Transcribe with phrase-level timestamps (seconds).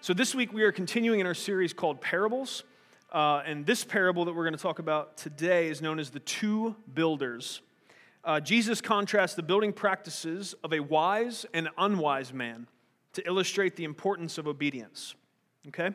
[0.00, 2.62] So, this week we are continuing in our series called Parables.
[3.10, 6.20] Uh, and this parable that we're going to talk about today is known as the
[6.20, 7.60] two builders.
[8.22, 12.66] Uh, Jesus contrasts the building practices of a wise and unwise man
[13.14, 15.14] to illustrate the importance of obedience.
[15.68, 15.90] Okay?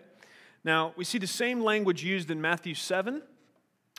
[0.63, 3.21] Now, we see the same language used in Matthew 7,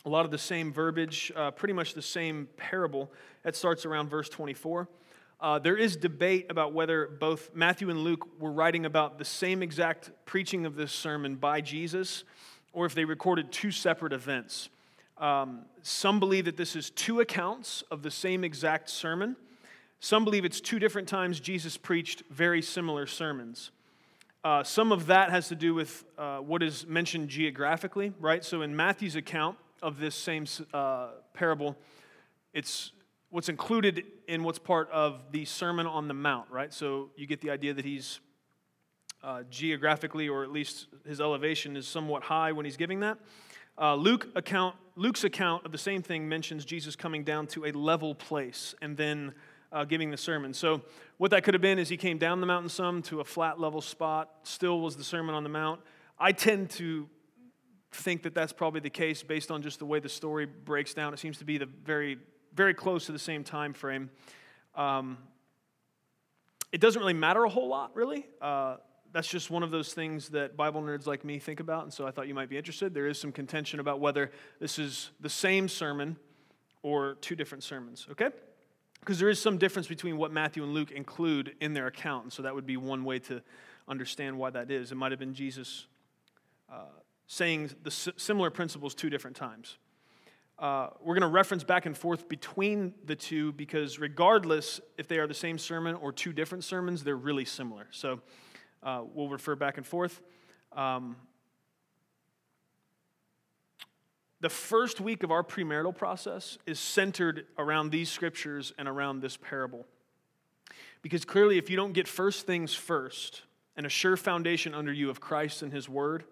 [0.05, 3.11] a lot of the same verbiage, uh, pretty much the same parable.
[3.45, 4.88] That starts around verse 24.
[5.38, 9.63] Uh, there is debate about whether both Matthew and Luke were writing about the same
[9.63, 12.24] exact preaching of this sermon by Jesus
[12.73, 14.69] or if they recorded two separate events.
[15.19, 19.37] Um, some believe that this is two accounts of the same exact sermon.
[20.01, 23.71] Some believe it's two different times Jesus preached very similar sermons.
[24.45, 28.45] Uh, some of that has to do with uh, what is mentioned geographically, right?
[28.45, 31.77] So in Matthew's account of this same uh, parable,
[32.52, 32.93] it's
[33.30, 36.73] what's included in what's part of the Sermon on the Mount, right?
[36.73, 38.21] So you get the idea that he's
[39.23, 43.18] uh, geographically, or at least his elevation is somewhat high when he's giving that.
[43.77, 47.73] Uh, Luke account, Luke's account of the same thing mentions Jesus coming down to a
[47.73, 49.35] level place and then
[49.71, 50.55] uh, giving the sermon.
[50.55, 50.80] So,
[51.19, 53.61] what that could have been is he came down the mountain some to a flat
[53.61, 55.80] level spot, still was the Sermon on the Mount.
[56.19, 57.09] I tend to
[57.93, 61.13] think that that's probably the case based on just the way the story breaks down.
[61.13, 62.19] It seems to be the very,
[62.55, 64.11] very close to the same time frame.
[64.75, 65.19] Um,
[66.72, 68.27] it doesn't really matter a whole lot, really.
[68.41, 68.77] Uh,
[69.16, 72.06] that's just one of those things that Bible nerds like me think about, and so
[72.06, 72.92] I thought you might be interested.
[72.92, 76.19] There is some contention about whether this is the same sermon
[76.82, 78.28] or two different sermons, okay?
[79.00, 82.32] Because there is some difference between what Matthew and Luke include in their account, and
[82.32, 83.41] so that would be one way to
[83.88, 84.93] understand why that is.
[84.93, 85.87] It might have been Jesus
[86.71, 86.82] uh,
[87.26, 89.78] saying the similar principles two different times.
[90.59, 95.16] Uh, we're going to reference back and forth between the two because, regardless if they
[95.16, 97.87] are the same sermon or two different sermons, they're really similar.
[97.93, 98.21] So,
[98.87, 100.23] uh, we'll refer back and forth.
[100.73, 101.17] Um,
[104.41, 109.37] the first week of our premarital process is centered around these scriptures and around this
[109.37, 109.85] parable.
[111.03, 113.43] Because clearly, if you don't get first things first
[113.77, 116.23] and a sure foundation under you of Christ and His Word,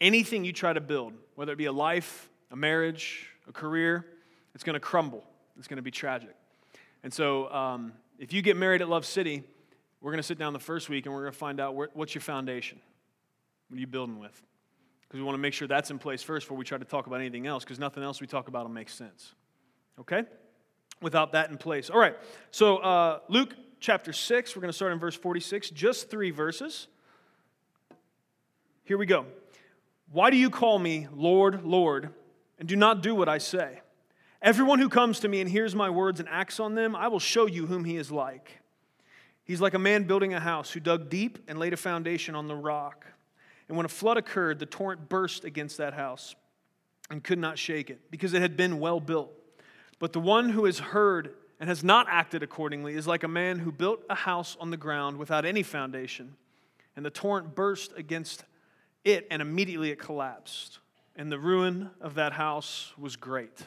[0.00, 4.04] anything you try to build, whether it be a life, a marriage, a career,
[4.54, 5.22] it's going to crumble.
[5.58, 6.34] It's going to be tragic.
[7.04, 9.44] And so, um, if you get married at Love City,
[10.04, 11.88] we're going to sit down the first week and we're going to find out where,
[11.94, 12.78] what's your foundation?
[13.68, 14.42] What are you building with?
[15.00, 17.06] Because we want to make sure that's in place first before we try to talk
[17.06, 19.34] about anything else, because nothing else we talk about will make sense.
[19.98, 20.24] Okay?
[21.00, 21.88] Without that in place.
[21.88, 22.16] All right,
[22.50, 26.86] so uh, Luke chapter 6, we're going to start in verse 46, just three verses.
[28.84, 29.24] Here we go.
[30.12, 32.10] Why do you call me Lord, Lord,
[32.58, 33.80] and do not do what I say?
[34.42, 37.20] Everyone who comes to me and hears my words and acts on them, I will
[37.20, 38.60] show you whom he is like.
[39.44, 42.48] He's like a man building a house who dug deep and laid a foundation on
[42.48, 43.06] the rock.
[43.68, 46.34] And when a flood occurred, the torrent burst against that house
[47.10, 49.32] and could not shake it because it had been well built.
[49.98, 53.58] But the one who has heard and has not acted accordingly is like a man
[53.58, 56.36] who built a house on the ground without any foundation.
[56.96, 58.44] And the torrent burst against
[59.04, 60.78] it, and immediately it collapsed.
[61.16, 63.62] And the ruin of that house was great.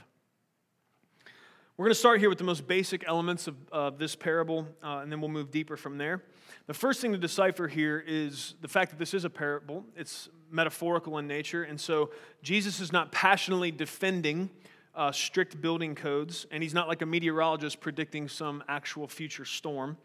[1.78, 5.02] We're going to start here with the most basic elements of, of this parable, uh,
[5.04, 6.24] and then we'll move deeper from there.
[6.66, 9.86] The first thing to decipher here is the fact that this is a parable.
[9.96, 12.10] It's metaphorical in nature, and so
[12.42, 14.50] Jesus is not passionately defending
[14.96, 19.98] uh, strict building codes, and he's not like a meteorologist predicting some actual future storm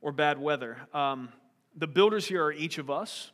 [0.00, 0.78] or bad weather.
[0.94, 1.28] Um,
[1.76, 3.30] the builders here are each of us,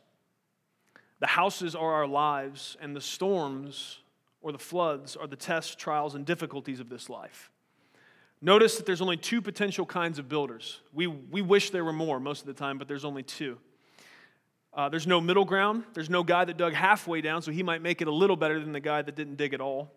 [1.21, 4.01] the houses are our lives, and the storms
[4.43, 7.49] or the floods are the tests, trials, and difficulties of this life.
[8.43, 10.81] Notice that there's only two potential kinds of builders.
[10.93, 13.59] We, we wish there were more most of the time, but there's only two.
[14.73, 15.85] Uh, there's no middle ground.
[15.95, 18.59] There's no guy that dug halfway down, so he might make it a little better
[18.61, 19.93] than the guy that didn't dig at all.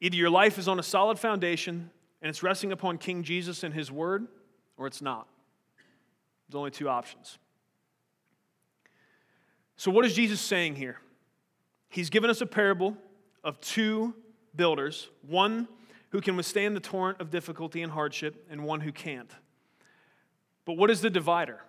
[0.00, 1.90] Either your life is on a solid foundation
[2.22, 4.26] and it's resting upon King Jesus and his word,
[4.76, 5.26] or it's not.
[6.48, 7.38] There's only two options.
[9.76, 10.98] So, what is Jesus saying here?
[11.88, 12.96] He's given us a parable
[13.44, 14.14] of two
[14.54, 15.68] builders, one
[16.10, 19.30] who can withstand the torrent of difficulty and hardship, and one who can't.
[20.64, 21.60] But what is the divider?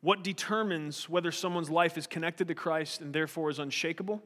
[0.00, 4.22] What determines whether someone's life is connected to Christ and therefore is unshakable?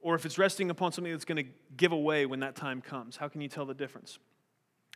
[0.00, 3.16] Or if it's resting upon something that's going to give away when that time comes?
[3.16, 4.18] How can you tell the difference?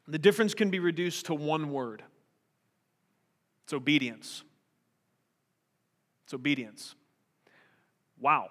[0.08, 2.02] The difference can be reduced to one word
[3.64, 4.44] it's obedience.
[6.24, 6.94] It's obedience.
[8.20, 8.50] Wow.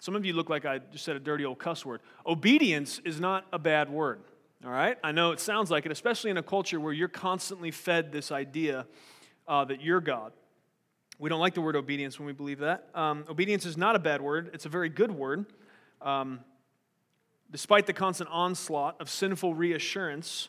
[0.00, 2.00] Some of you look like I just said a dirty old cuss word.
[2.26, 4.20] Obedience is not a bad word,
[4.64, 4.96] all right?
[5.04, 8.32] I know it sounds like it, especially in a culture where you're constantly fed this
[8.32, 8.86] idea
[9.46, 10.32] uh, that you're God.
[11.18, 12.88] We don't like the word obedience when we believe that.
[12.94, 15.44] Um, obedience is not a bad word, it's a very good word.
[16.00, 16.40] Um,
[17.52, 20.48] despite the constant onslaught of sinful reassurance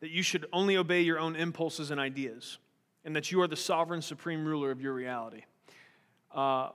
[0.00, 2.58] that you should only obey your own impulses and ideas,
[3.04, 5.44] and that you are the sovereign, supreme ruler of your reality.
[6.34, 6.68] Uh,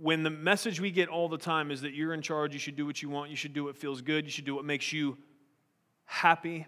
[0.00, 2.76] when the message we get all the time is that you're in charge, you should
[2.76, 4.92] do what you want, you should do what feels good, you should do what makes
[4.92, 5.18] you
[6.04, 6.66] happy,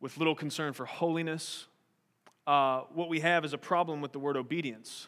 [0.00, 1.66] with little concern for holiness,
[2.46, 5.06] uh, what we have is a problem with the word obedience.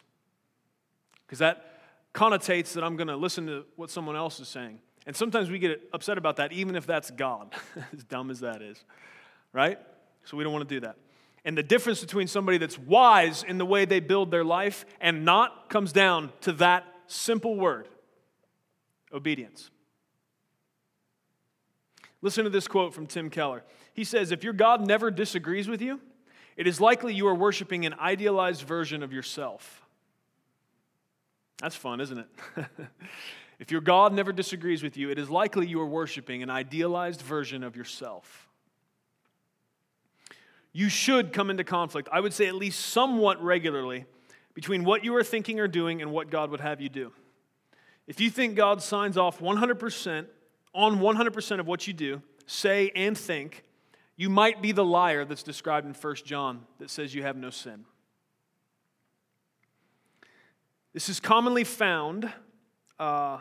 [1.27, 1.65] Because that
[2.13, 4.79] connotates that I'm going to listen to what someone else is saying.
[5.05, 7.53] And sometimes we get upset about that, even if that's God,
[7.93, 8.83] as dumb as that is,
[9.51, 9.77] right?
[10.23, 10.95] So we don't want to do that.
[11.45, 15.23] And the difference between somebody that's wise in the way they build their life and
[15.23, 17.87] not comes down to that simple word
[19.13, 19.69] obedience.
[22.23, 23.63] Listen to this quote from Tim Keller.
[23.93, 26.01] He says, If your God never disagrees with you,
[26.57, 29.83] it is likely you are worshiping an idealized version of yourself.
[31.61, 32.27] That's fun, isn't it?
[33.59, 37.21] if your God never disagrees with you, it is likely you are worshiping an idealized
[37.21, 38.44] version of yourself
[40.75, 44.03] you should come into conflict, I would say at least somewhat regularly,
[44.53, 47.13] between what you are thinking or doing and what God would have you do.
[48.07, 50.25] If you think God signs off 100%
[50.73, 53.63] on 100% of what you do, say, and think,
[54.17, 57.51] you might be the liar that's described in 1 John that says you have no
[57.51, 57.85] sin.
[60.91, 62.29] This is commonly found
[62.99, 63.39] uh,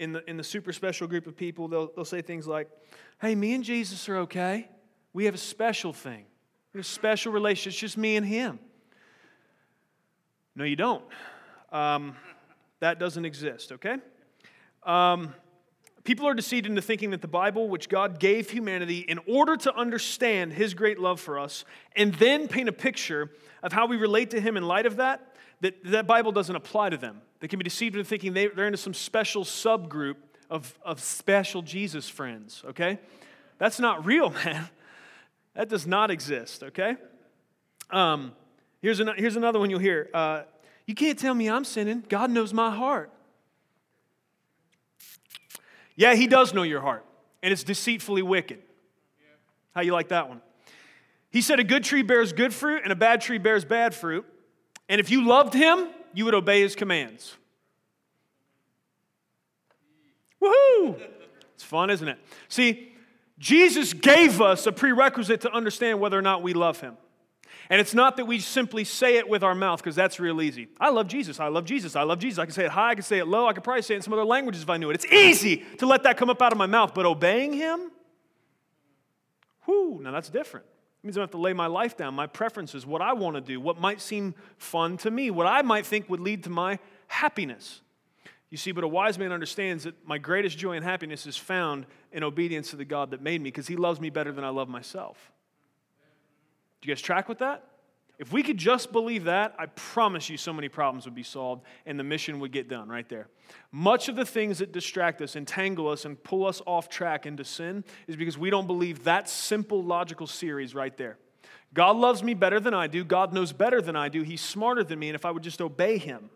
[0.00, 1.68] in, the, in the super special group of people.
[1.68, 2.68] They'll, they'll say things like,
[3.20, 4.68] Hey, me and Jesus are okay.
[5.14, 6.26] We have a special thing.
[6.74, 7.72] We have a special relationship.
[7.72, 8.58] It's just me and him.
[10.56, 11.04] No, you don't.
[11.72, 12.16] Um,
[12.80, 13.96] that doesn't exist, okay?
[14.82, 15.32] Um,
[16.02, 19.74] people are deceived into thinking that the Bible, which God gave humanity in order to
[19.74, 21.64] understand his great love for us,
[21.96, 23.30] and then paint a picture
[23.62, 26.90] of how we relate to him in light of that, that that Bible doesn't apply
[26.90, 27.22] to them.
[27.40, 30.16] They can be deceived into thinking they, they're into some special subgroup
[30.50, 32.98] of, of special Jesus friends, okay?
[33.58, 34.68] That's not real, man.
[35.54, 36.96] That does not exist, okay?
[37.90, 38.32] Um,
[38.82, 40.10] here's, an, here's another one you'll hear.
[40.12, 40.42] Uh,
[40.86, 42.04] you can't tell me I'm sinning.
[42.08, 43.10] God knows my heart.
[45.96, 47.04] Yeah, He does know your heart,
[47.42, 48.60] and it's deceitfully wicked.
[49.74, 50.40] How you like that one?
[51.30, 54.24] He said a good tree bears good fruit, and a bad tree bears bad fruit.
[54.88, 57.36] And if you loved Him, you would obey His commands.
[60.42, 61.00] Woohoo!
[61.54, 62.18] It's fun, isn't it?
[62.48, 62.93] See,
[63.44, 66.96] Jesus gave us a prerequisite to understand whether or not we love him.
[67.68, 70.68] And it's not that we simply say it with our mouth, because that's real easy.
[70.80, 71.38] I love Jesus.
[71.38, 71.94] I love Jesus.
[71.94, 72.38] I love Jesus.
[72.38, 72.92] I can say it high.
[72.92, 73.46] I can say it low.
[73.46, 74.94] I could probably say it in some other languages if I knew it.
[74.94, 76.94] It's easy to let that come up out of my mouth.
[76.94, 77.90] But obeying him,
[79.66, 80.64] whoo, now that's different.
[81.02, 83.42] It means I have to lay my life down, my preferences, what I want to
[83.42, 86.78] do, what might seem fun to me, what I might think would lead to my
[87.08, 87.82] happiness.
[88.54, 91.86] You see, but a wise man understands that my greatest joy and happiness is found
[92.12, 94.50] in obedience to the God that made me because he loves me better than I
[94.50, 95.32] love myself.
[96.80, 97.64] Do you guys track with that?
[98.16, 101.64] If we could just believe that, I promise you so many problems would be solved
[101.84, 103.26] and the mission would get done right there.
[103.72, 107.44] Much of the things that distract us, entangle us, and pull us off track into
[107.44, 111.18] sin is because we don't believe that simple logical series right there.
[111.72, 113.02] God loves me better than I do.
[113.02, 114.22] God knows better than I do.
[114.22, 115.08] He's smarter than me.
[115.08, 116.30] And if I would just obey him,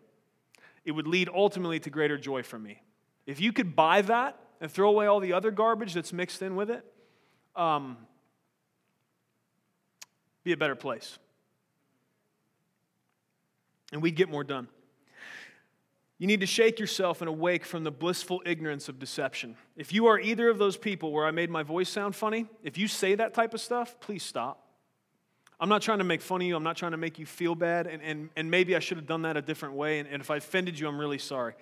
[0.89, 2.81] it would lead ultimately to greater joy for me.
[3.27, 6.57] If you could buy that and throw away all the other garbage that's mixed in
[6.57, 6.83] with it,
[7.55, 7.99] um,
[10.45, 11.19] be a better place.
[13.93, 14.69] And we'd get more done.
[16.17, 19.57] You need to shake yourself and awake from the blissful ignorance of deception.
[19.77, 22.79] If you are either of those people where I made my voice sound funny, if
[22.79, 24.68] you say that type of stuff, please stop.
[25.61, 26.55] I'm not trying to make fun of you.
[26.55, 27.87] I'm not trying to make you feel bad.
[27.87, 29.99] And, and, and maybe I should have done that a different way.
[29.99, 31.55] And, and if I offended you, I'm really sorry.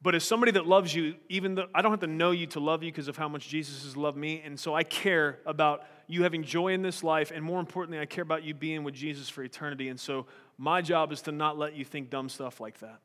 [0.00, 2.60] But as somebody that loves you, even though I don't have to know you to
[2.60, 4.40] love you because of how much Jesus has loved me.
[4.44, 7.32] And so I care about you having joy in this life.
[7.34, 9.88] And more importantly, I care about you being with Jesus for eternity.
[9.88, 10.26] And so
[10.56, 13.00] my job is to not let you think dumb stuff like that.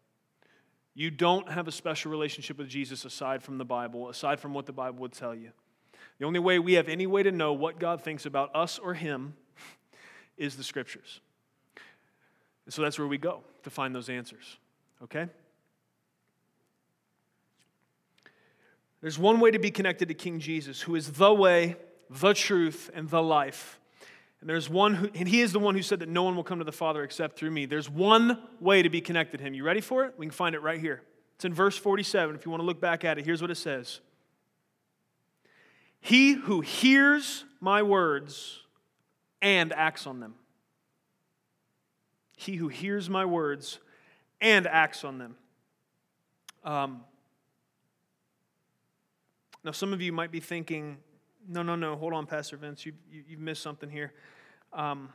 [0.93, 4.67] You don't have a special relationship with Jesus aside from the Bible, aside from what
[4.67, 5.49] the Bible would tell you.
[6.19, 8.93] The only way we have any way to know what God thinks about us or
[8.93, 9.35] Him
[10.37, 11.21] is the Scriptures.
[12.65, 14.57] And so that's where we go to find those answers.
[15.03, 15.27] Okay?
[19.01, 21.75] There's one way to be connected to King Jesus, who is the way,
[22.09, 23.79] the truth, and the life.
[24.39, 26.43] And there's one who, and he is the one who said that no one will
[26.43, 27.65] come to the Father except through me.
[27.65, 29.53] There's one way to be connected to him.
[29.53, 30.13] You ready for it?
[30.17, 31.01] We can find it right here.
[31.35, 32.35] It's in verse 47.
[32.35, 33.99] If you want to look back at it, here's what it says
[36.05, 38.59] He who hears my words
[39.41, 40.35] and acts on them.
[42.35, 43.79] He who hears my words
[44.41, 45.37] and acts on them.
[46.65, 47.05] Um,
[49.63, 50.97] now, some of you might be thinking,
[51.47, 54.11] no, no, no, hold on, Pastor Vince, you, you, have missed something here.
[54.73, 55.07] Um,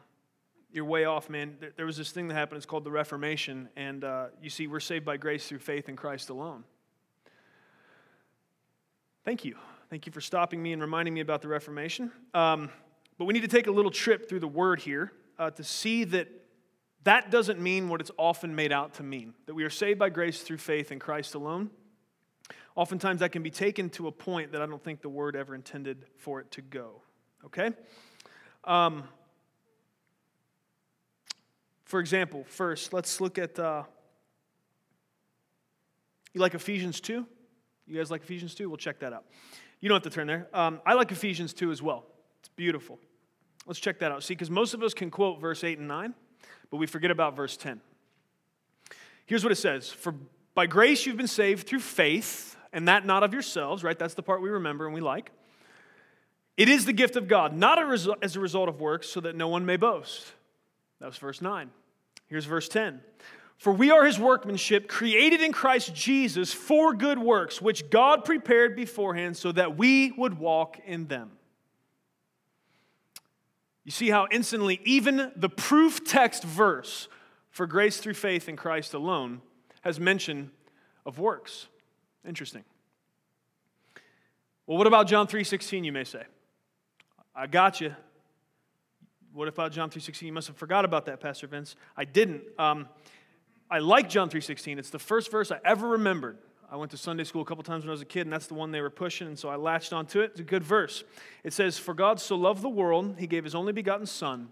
[0.72, 1.58] you're way off, man.
[1.60, 4.66] There, there, was this thing that happened, it's called the Reformation, and uh, you see,
[4.66, 6.64] we're saved by grace through faith in Christ alone.
[9.26, 9.56] Thank you.
[9.90, 12.12] Thank you for stopping me and reminding me about the Reformation.
[12.34, 12.68] Um,
[13.16, 16.04] but we need to take a little trip through the word here uh, to see
[16.04, 16.28] that
[17.04, 20.10] that doesn't mean what it's often made out to mean that we are saved by
[20.10, 21.70] grace through faith in Christ alone.
[22.76, 25.54] Oftentimes, that can be taken to a point that I don't think the word ever
[25.54, 27.00] intended for it to go.
[27.46, 27.72] Okay?
[28.64, 29.04] Um,
[31.84, 33.58] for example, first, let's look at.
[33.58, 33.84] Uh,
[36.34, 37.26] you like Ephesians 2?
[37.86, 38.68] You guys like Ephesians 2?
[38.68, 39.24] We'll check that out.
[39.80, 40.48] You don't have to turn there.
[40.52, 42.04] Um, I like Ephesians 2 as well.
[42.40, 42.98] It's beautiful.
[43.66, 44.22] Let's check that out.
[44.22, 46.14] See, because most of us can quote verse 8 and 9,
[46.70, 47.80] but we forget about verse 10.
[49.26, 50.14] Here's what it says For
[50.54, 53.98] by grace you've been saved through faith and that not of yourselves, right?
[53.98, 55.30] That's the part we remember and we like.
[56.56, 57.78] It is the gift of God, not
[58.22, 60.32] as a result of works, so that no one may boast.
[60.98, 61.70] That was verse 9.
[62.26, 63.00] Here's verse 10.
[63.58, 68.76] For we are his workmanship, created in Christ Jesus for good works, which God prepared
[68.76, 71.32] beforehand so that we would walk in them.
[73.84, 77.08] You see how instantly, even the proof text verse
[77.50, 79.40] for grace through faith in Christ alone
[79.80, 80.52] has mention
[81.04, 81.66] of works.
[82.26, 82.64] Interesting.
[84.66, 86.24] Well, what about John 3:16 you may say?
[87.34, 87.96] I got you.
[89.32, 90.26] What about John 3:16?
[90.26, 91.74] You must have forgot about that, Pastor Vince.
[91.96, 92.44] I didn't.
[92.58, 92.88] Um,
[93.70, 94.78] I like John 3:16.
[94.78, 96.38] It's the first verse I ever remembered.
[96.70, 98.46] I went to Sunday school a couple times when I was a kid, and that's
[98.46, 100.32] the one they were pushing, and so I latched onto it.
[100.32, 101.02] It's a good verse.
[101.42, 104.50] It says, For God so loved the world, he gave his only begotten Son,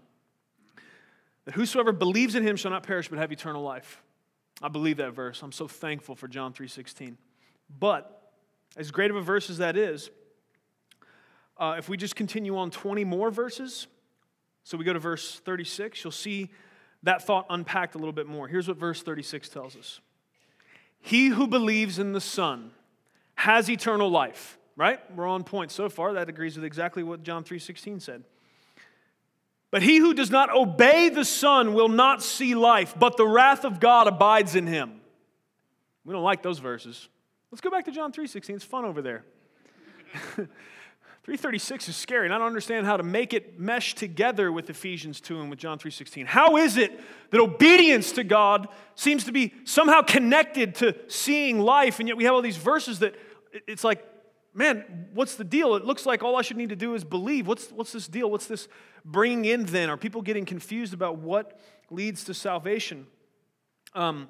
[1.45, 4.01] that whosoever believes in him shall not perish but have eternal life.
[4.61, 5.43] I believe that verse.
[5.43, 7.17] I'm so thankful for John 3:16.
[7.79, 8.33] But,
[8.75, 10.09] as great of a verse as that is,
[11.57, 13.87] uh, if we just continue on 20 more verses,
[14.63, 16.49] so we go to verse 36, you'll see
[17.03, 18.47] that thought unpacked a little bit more.
[18.47, 19.99] Here's what verse 36 tells us
[20.99, 22.71] He who believes in the Son
[23.35, 24.99] has eternal life, right?
[25.15, 26.13] We're on point so far.
[26.13, 28.23] That agrees with exactly what John 3:16 said.
[29.69, 33.65] But he who does not obey the Son will not see life, but the wrath
[33.65, 35.01] of God abides in him.
[36.05, 37.09] We don't like those verses.
[37.51, 38.55] Let's go back to John 3:16.
[38.55, 39.23] It's fun over there.
[41.27, 45.19] 336 is scary, and I don't understand how to make it mesh together with Ephesians
[45.19, 46.25] 2 and with John 3:16.
[46.25, 46.97] How is it
[47.31, 52.23] that obedience to God seems to be somehow connected to seeing life, and yet we
[52.23, 53.13] have all these verses that
[53.67, 54.05] it's like,
[54.53, 55.75] man, what's the deal?
[55.75, 57.45] It looks like all I should need to do is believe.
[57.45, 58.31] What's, what's this deal?
[58.31, 58.69] What's this
[59.03, 59.89] bringing in then?
[59.89, 63.05] Are people getting confused about what leads to salvation?
[63.93, 64.29] Um,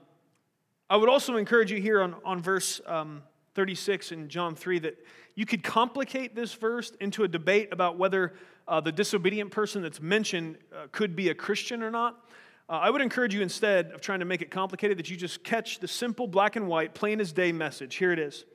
[0.89, 3.21] I would also encourage you here on, on verse um,
[3.53, 4.97] 36 in John 3 that
[5.37, 8.33] you could complicate this verse into a debate about whether
[8.67, 12.25] uh, the disobedient person that's mentioned uh, could be a Christian or not.
[12.67, 15.43] Uh, I would encourage you instead of trying to make it complicated that you just
[15.43, 17.95] catch the simple black and white, plain as day message.
[17.95, 18.45] Here it is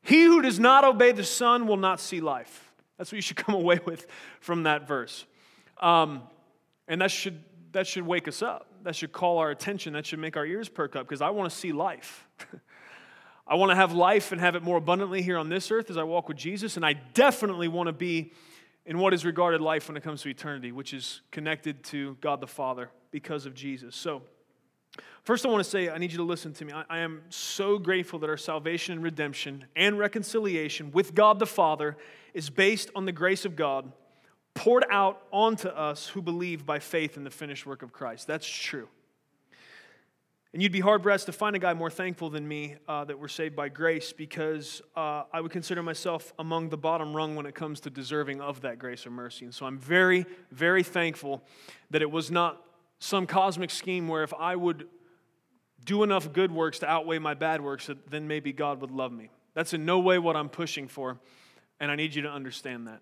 [0.00, 2.72] He who does not obey the Son will not see life.
[2.96, 4.06] That's what you should come away with
[4.40, 5.26] from that verse.
[5.78, 6.22] Um,
[6.88, 9.92] and that should, that should wake us up that should call our attention.
[9.92, 12.26] That should make our ears perk up because I want to see life.
[13.52, 15.98] I want to have life and have it more abundantly here on this earth as
[15.98, 16.78] I walk with Jesus.
[16.78, 18.32] And I definitely want to be
[18.86, 22.40] in what is regarded life when it comes to eternity, which is connected to God
[22.40, 23.94] the Father because of Jesus.
[23.94, 24.22] So,
[25.24, 26.72] first, I want to say, I need you to listen to me.
[26.72, 31.44] I, I am so grateful that our salvation and redemption and reconciliation with God the
[31.44, 31.98] Father
[32.32, 33.92] is based on the grace of God
[34.54, 38.26] poured out onto us who believe by faith in the finished work of Christ.
[38.26, 38.88] That's true.
[40.52, 43.18] And you'd be hard pressed to find a guy more thankful than me uh, that
[43.18, 47.46] we're saved by grace because uh, I would consider myself among the bottom rung when
[47.46, 49.46] it comes to deserving of that grace or mercy.
[49.46, 51.42] And so I'm very, very thankful
[51.90, 52.62] that it was not
[52.98, 54.88] some cosmic scheme where if I would
[55.84, 59.10] do enough good works to outweigh my bad works, that then maybe God would love
[59.10, 59.30] me.
[59.54, 61.18] That's in no way what I'm pushing for,
[61.80, 63.00] and I need you to understand that.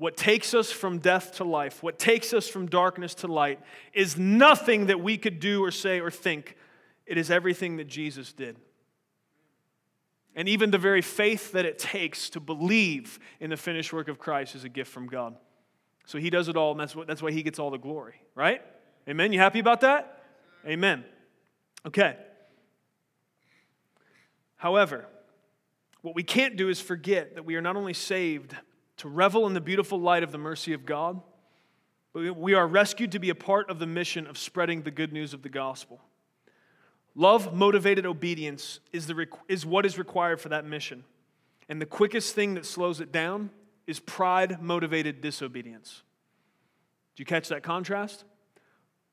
[0.00, 3.60] What takes us from death to life, what takes us from darkness to light,
[3.92, 6.56] is nothing that we could do or say or think.
[7.04, 8.56] It is everything that Jesus did.
[10.34, 14.18] And even the very faith that it takes to believe in the finished work of
[14.18, 15.36] Christ is a gift from God.
[16.06, 18.22] So he does it all, and that's, what, that's why he gets all the glory,
[18.34, 18.62] right?
[19.06, 19.34] Amen?
[19.34, 20.22] You happy about that?
[20.66, 21.04] Amen.
[21.84, 22.16] Okay.
[24.56, 25.04] However,
[26.00, 28.56] what we can't do is forget that we are not only saved
[29.00, 31.22] to revel in the beautiful light of the mercy of God,
[32.12, 35.32] we are rescued to be a part of the mission of spreading the good news
[35.32, 36.02] of the gospel.
[37.14, 41.02] Love motivated obedience is, the, is what is required for that mission.
[41.66, 43.48] And the quickest thing that slows it down
[43.86, 46.02] is pride motivated disobedience.
[47.16, 48.24] Do you catch that contrast?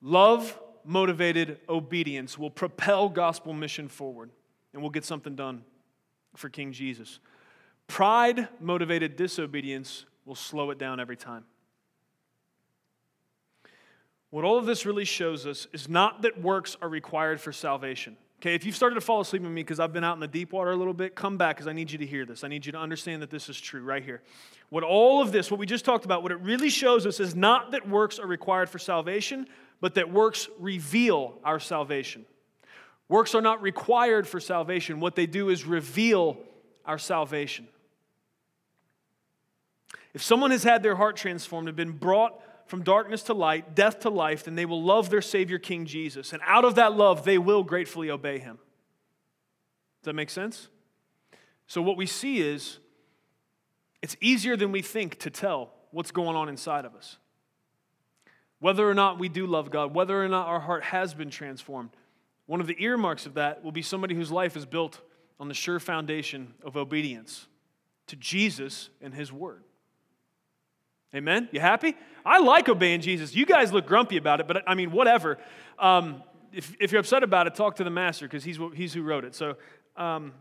[0.01, 4.32] Love motivated obedience will propel gospel mission forward,
[4.74, 5.63] and we'll get something done
[6.36, 7.20] for King Jesus.
[7.88, 11.46] Pride motivated disobedience will slow it down every time.
[14.29, 18.17] What all of this really shows us is not that works are required for salvation.
[18.39, 20.27] Okay, if you've started to fall asleep on me because I've been out in the
[20.27, 22.44] deep water a little bit, come back because I need you to hear this.
[22.44, 24.22] I need you to understand that this is true right here.
[24.70, 27.36] What all of this, what we just talked about, what it really shows us is
[27.36, 29.48] not that works are required for salvation,
[29.82, 32.25] but that works reveal our salvation.
[33.10, 35.00] Works are not required for salvation.
[35.00, 36.38] What they do is reveal
[36.86, 37.67] our salvation.
[40.14, 44.02] If someone has had their heart transformed and been brought from darkness to light, death
[44.02, 46.34] to life, then they will love their Savior, King Jesus.
[46.34, 48.58] And out of that love, they will gratefully obey him.
[50.02, 50.70] Does that make sense?
[51.68, 52.80] So, what we see is
[54.02, 57.18] it's easier than we think to tell what's going on inside of us.
[58.60, 61.92] Whether or not we do love God, whether or not our heart has been transformed,
[62.48, 65.02] one of the earmarks of that will be somebody whose life is built
[65.40, 67.48] on the sure foundation of obedience
[68.08, 69.64] to Jesus and His Word.
[71.16, 71.50] Amen?
[71.52, 71.96] You happy?
[72.26, 73.34] I like obeying Jesus.
[73.36, 75.38] You guys look grumpy about it, but I mean, whatever.
[75.80, 79.04] Um, if, if you're upset about it, talk to the master because he's, he's who
[79.04, 79.36] wrote it.
[79.36, 79.56] So
[79.96, 80.34] um,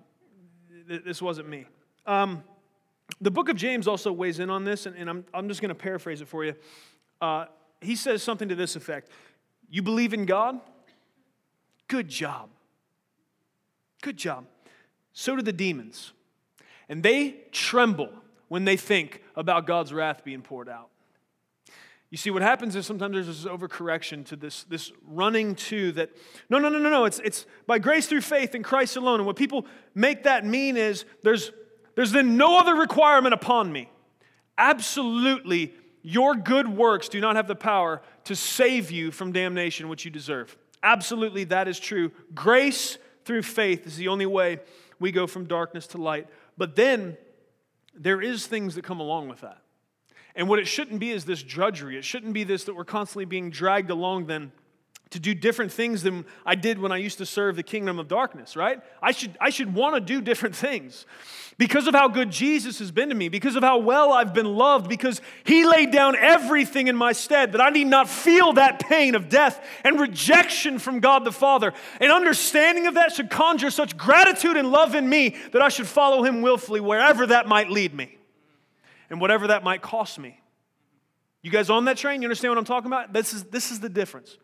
[0.88, 1.66] th- this wasn't me.
[2.06, 2.42] Um,
[3.20, 5.68] the book of James also weighs in on this, and, and I'm, I'm just going
[5.68, 6.54] to paraphrase it for you.
[7.20, 7.46] Uh,
[7.80, 9.10] he says something to this effect
[9.70, 10.60] You believe in God?
[11.88, 12.50] Good job.
[14.02, 14.46] Good job.
[15.12, 16.12] So do the demons.
[16.88, 18.10] And they tremble
[18.48, 20.88] when they think about God's wrath being poured out.
[22.10, 26.10] You see, what happens is sometimes there's this overcorrection to this, this running to that,
[26.48, 29.18] no, no, no, no, no, it's, it's by grace through faith in Christ alone.
[29.20, 31.50] And what people make that mean is there's,
[31.96, 33.90] there's then no other requirement upon me.
[34.56, 40.04] Absolutely, your good works do not have the power to save you from damnation, which
[40.04, 40.56] you deserve.
[40.84, 42.12] Absolutely, that is true.
[42.34, 44.60] Grace through faith is the only way
[45.00, 46.28] we go from darkness to light.
[46.56, 47.16] But then
[47.96, 49.62] there is things that come along with that.
[50.34, 51.96] And what it shouldn't be is this drudgery.
[51.96, 54.52] It shouldn't be this that we're constantly being dragged along then
[55.10, 58.08] to do different things than I did when I used to serve the kingdom of
[58.08, 58.80] darkness, right?
[59.00, 61.06] I should, I should want to do different things
[61.58, 64.56] because of how good Jesus has been to me, because of how well I've been
[64.56, 68.80] loved, because he laid down everything in my stead that I need not feel that
[68.80, 71.72] pain of death and rejection from God the Father.
[72.00, 75.86] An understanding of that should conjure such gratitude and love in me that I should
[75.86, 78.18] follow him willfully wherever that might lead me
[79.08, 80.40] and whatever that might cost me.
[81.42, 82.22] You guys on that train?
[82.22, 83.12] You understand what I'm talking about?
[83.12, 84.36] This is, this is the difference.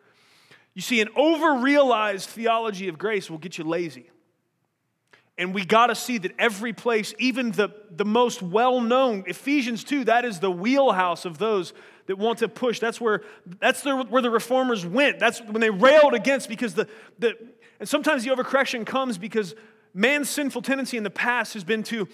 [0.75, 4.11] You see, an over realized theology of grace will get you lazy.
[5.39, 9.83] And we got to see that every place, even the, the most well known, Ephesians
[9.85, 11.73] 2, that is the wheelhouse of those
[12.07, 12.79] that want to push.
[12.79, 13.23] That's where,
[13.61, 15.19] that's the, where the reformers went.
[15.19, 16.87] That's when they railed against because the,
[17.19, 17.35] the,
[17.81, 19.55] and sometimes the overcorrection comes because
[19.95, 22.09] man's sinful tendency in the past has been to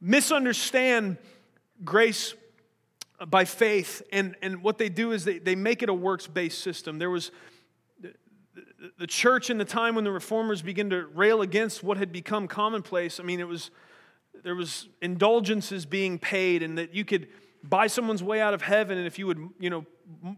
[0.00, 1.16] misunderstand
[1.84, 2.34] grace
[3.26, 4.02] by faith.
[4.12, 6.98] And, and what they do is they, they make it a works based system.
[6.98, 7.30] There was
[8.98, 12.48] the church in the time when the reformers began to rail against what had become
[12.48, 13.70] commonplace, I mean, it was
[14.44, 17.28] there was indulgences being paid, and that you could
[17.62, 19.84] buy someone's way out of heaven, and if you would, you know,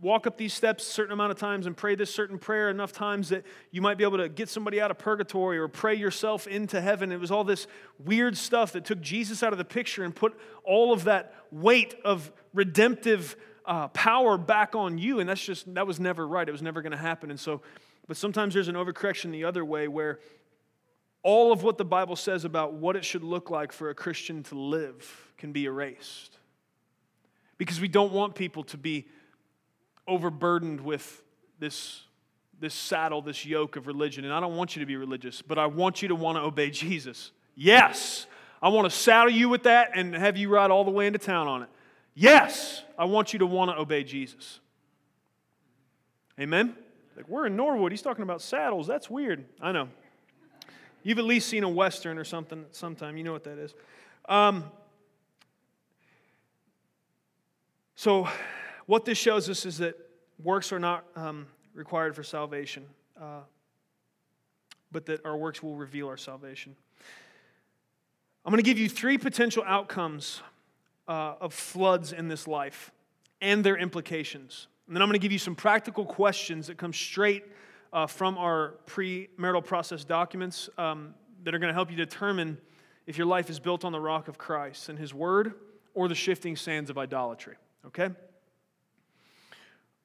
[0.01, 2.93] walk up these steps a certain amount of times and pray this certain prayer enough
[2.93, 6.47] times that you might be able to get somebody out of purgatory or pray yourself
[6.47, 7.13] into heaven.
[7.13, 7.67] It was all this
[8.05, 11.95] weird stuff that took Jesus out of the picture and put all of that weight
[12.05, 16.49] of redemptive uh, power back on you, and that's just that was never right.
[16.49, 17.61] It was never going to happen, and so
[18.07, 20.19] but sometimes there's an overcorrection the other way where
[21.23, 24.43] all of what the Bible says about what it should look like for a Christian
[24.45, 26.39] to live can be erased.
[27.59, 29.07] Because we don't want people to be
[30.09, 31.23] overburdened with
[31.59, 32.03] this,
[32.59, 34.25] this saddle, this yoke of religion.
[34.25, 36.43] And I don't want you to be religious, but I want you to want to
[36.43, 37.33] obey Jesus.
[37.55, 38.27] Yes,
[38.63, 41.19] I want to saddle you with that and have you ride all the way into
[41.19, 41.69] town on it.
[42.15, 44.61] Yes, I want you to want to obey Jesus.
[46.39, 46.75] Amen?
[47.21, 47.93] Like, we're in Norwood.
[47.93, 48.87] He's talking about saddles.
[48.87, 49.45] That's weird.
[49.61, 49.91] I know.
[51.03, 53.19] You've at least seen a Western or something sometime.
[53.19, 53.75] You know what that is.
[54.27, 54.65] Um,
[57.95, 58.27] so,
[58.87, 59.97] what this shows us is that
[60.43, 62.87] works are not um, required for salvation,
[63.21, 63.41] uh,
[64.91, 66.75] but that our works will reveal our salvation.
[68.47, 70.41] I'm going to give you three potential outcomes
[71.07, 72.91] uh, of floods in this life
[73.43, 74.69] and their implications.
[74.91, 77.45] And then I'm going to give you some practical questions that come straight
[77.93, 82.59] uh, from our premarital process documents um, that are going to help you determine
[83.07, 85.55] if your life is built on the rock of Christ and His Word
[85.95, 87.55] or the shifting sands of idolatry.
[87.87, 88.09] Okay?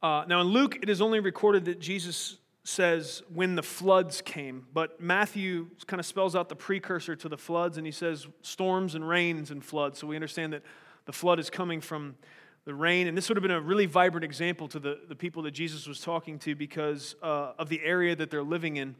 [0.04, 4.68] Uh, now, in Luke, it is only recorded that Jesus says when the floods came,
[4.72, 8.94] but Matthew kind of spells out the precursor to the floods and he says storms
[8.94, 9.98] and rains and floods.
[9.98, 10.62] So we understand that
[11.06, 12.18] the flood is coming from
[12.66, 13.08] the rain.
[13.08, 15.88] And this would have been a really vibrant example to the, the people that Jesus
[15.88, 18.96] was talking to because uh, of the area that they're living in.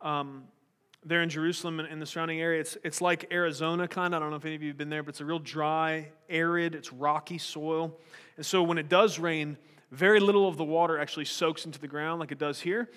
[0.00, 0.44] Um,
[1.04, 4.18] there in Jerusalem and the surrounding area, it's, it's like Arizona, kind of.
[4.18, 6.08] I don't know if any of you have been there, but it's a real dry,
[6.28, 7.98] arid, it's rocky soil.
[8.36, 9.56] And so when it does rain,
[9.90, 12.90] very little of the water actually soaks into the ground like it does here.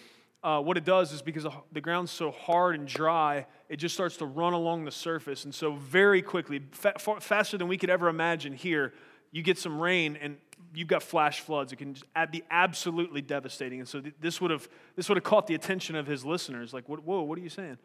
[0.44, 4.18] Uh, what it does is because the ground's so hard and dry, it just starts
[4.18, 5.46] to run along the surface.
[5.46, 8.94] And so, very quickly, fa- faster than we could ever imagine here,
[9.34, 10.38] you get some rain and
[10.76, 11.74] you've got flash floods.
[11.74, 11.98] It can
[12.32, 13.80] be absolutely devastating.
[13.80, 16.74] And so this would have this would have caught the attention of his listeners.
[16.74, 17.80] Like, whoa, what are you saying?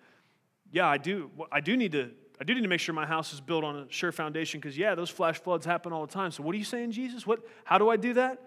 [0.70, 1.30] Yeah, I do.
[1.50, 2.10] I do need to.
[2.40, 4.78] I do need to make sure my house is built on a sure foundation because
[4.78, 6.30] yeah, those flash floods happen all the time.
[6.30, 7.26] So what are you saying, Jesus?
[7.26, 7.40] What?
[7.64, 8.38] How do I do that?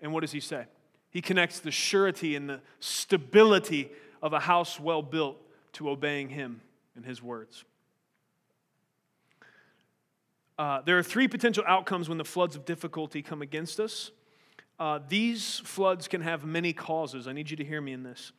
[0.00, 0.64] And what does he say?
[1.10, 3.90] He connects the surety and the stability
[4.22, 5.36] of a house well built
[5.74, 6.62] to obeying him
[6.96, 7.64] and his words.
[10.58, 14.10] Uh, there are three potential outcomes when the floods of difficulty come against us.
[14.80, 17.28] Uh, these floods can have many causes.
[17.28, 18.32] I need you to hear me in this.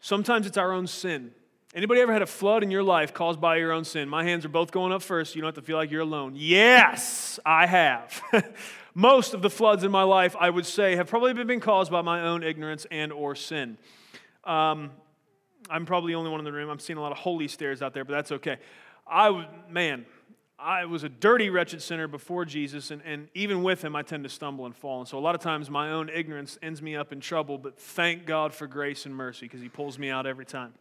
[0.00, 1.32] Sometimes it's our own sin.
[1.72, 4.08] Anybody ever had a flood in your life caused by your own sin?
[4.08, 5.36] My hands are both going up first.
[5.36, 6.32] You don't have to feel like you're alone.
[6.34, 8.22] Yes, I have.
[8.94, 12.02] Most of the floods in my life, I would say, have probably been caused by
[12.02, 13.78] my own ignorance and or sin.
[14.42, 14.90] Um,
[15.68, 16.70] I'm probably the only one in the room.
[16.70, 18.58] I'm seeing a lot of holy stares out there, but that's okay.
[19.06, 20.06] I would, man,
[20.62, 24.24] I was a dirty, wretched sinner before Jesus, and, and even with him, I tend
[24.24, 25.00] to stumble and fall.
[25.00, 27.78] And so, a lot of times, my own ignorance ends me up in trouble, but
[27.78, 30.74] thank God for grace and mercy because he pulls me out every time.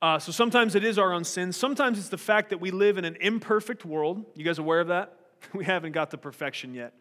[0.00, 1.56] Uh, so, sometimes it is our own sins.
[1.56, 4.24] Sometimes it's the fact that we live in an imperfect world.
[4.34, 5.16] You guys aware of that?
[5.52, 6.94] we haven't got to perfection yet,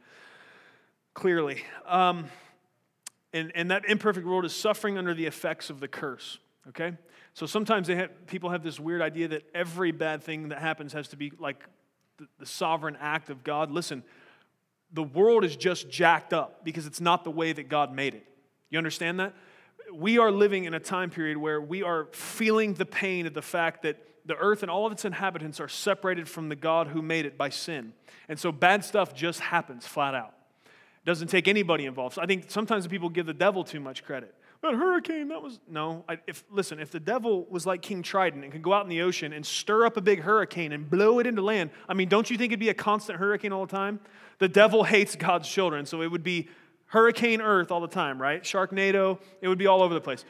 [1.16, 1.64] clearly.
[1.88, 2.26] Um,
[3.34, 6.38] and, and that imperfect world is suffering under the effects of the curse,
[6.70, 6.94] okay?
[7.34, 11.08] So sometimes have, people have this weird idea that every bad thing that happens has
[11.10, 11.64] to be like
[12.18, 13.72] the, the sovereign act of God.
[13.72, 14.04] Listen,
[14.92, 18.26] the world is just jacked up because it's not the way that God made it.
[18.70, 19.34] You understand that?
[19.94, 23.42] We are living in a time period where we are feeling the pain of the
[23.42, 27.02] fact that the earth and all of its inhabitants are separated from the God who
[27.02, 27.94] made it by sin.
[28.30, 30.34] And so bad stuff just happens flat out.
[31.06, 32.16] Doesn't take anybody involved.
[32.16, 35.60] So I think sometimes people give the devil too much credit that hurricane, that was.
[35.68, 36.06] No.
[36.08, 38.90] I, if, listen, if the devil was like King Trident and could go out in
[38.90, 42.10] the ocean and stir up a big hurricane and blow it into land, I mean,
[42.10, 44.00] don't you think it'd be a constant hurricane all the time?
[44.38, 46.50] The devil hates God's children, so it would be
[46.88, 48.44] hurricane earth all the time, right?
[48.44, 50.26] Sharknado, it would be all over the place.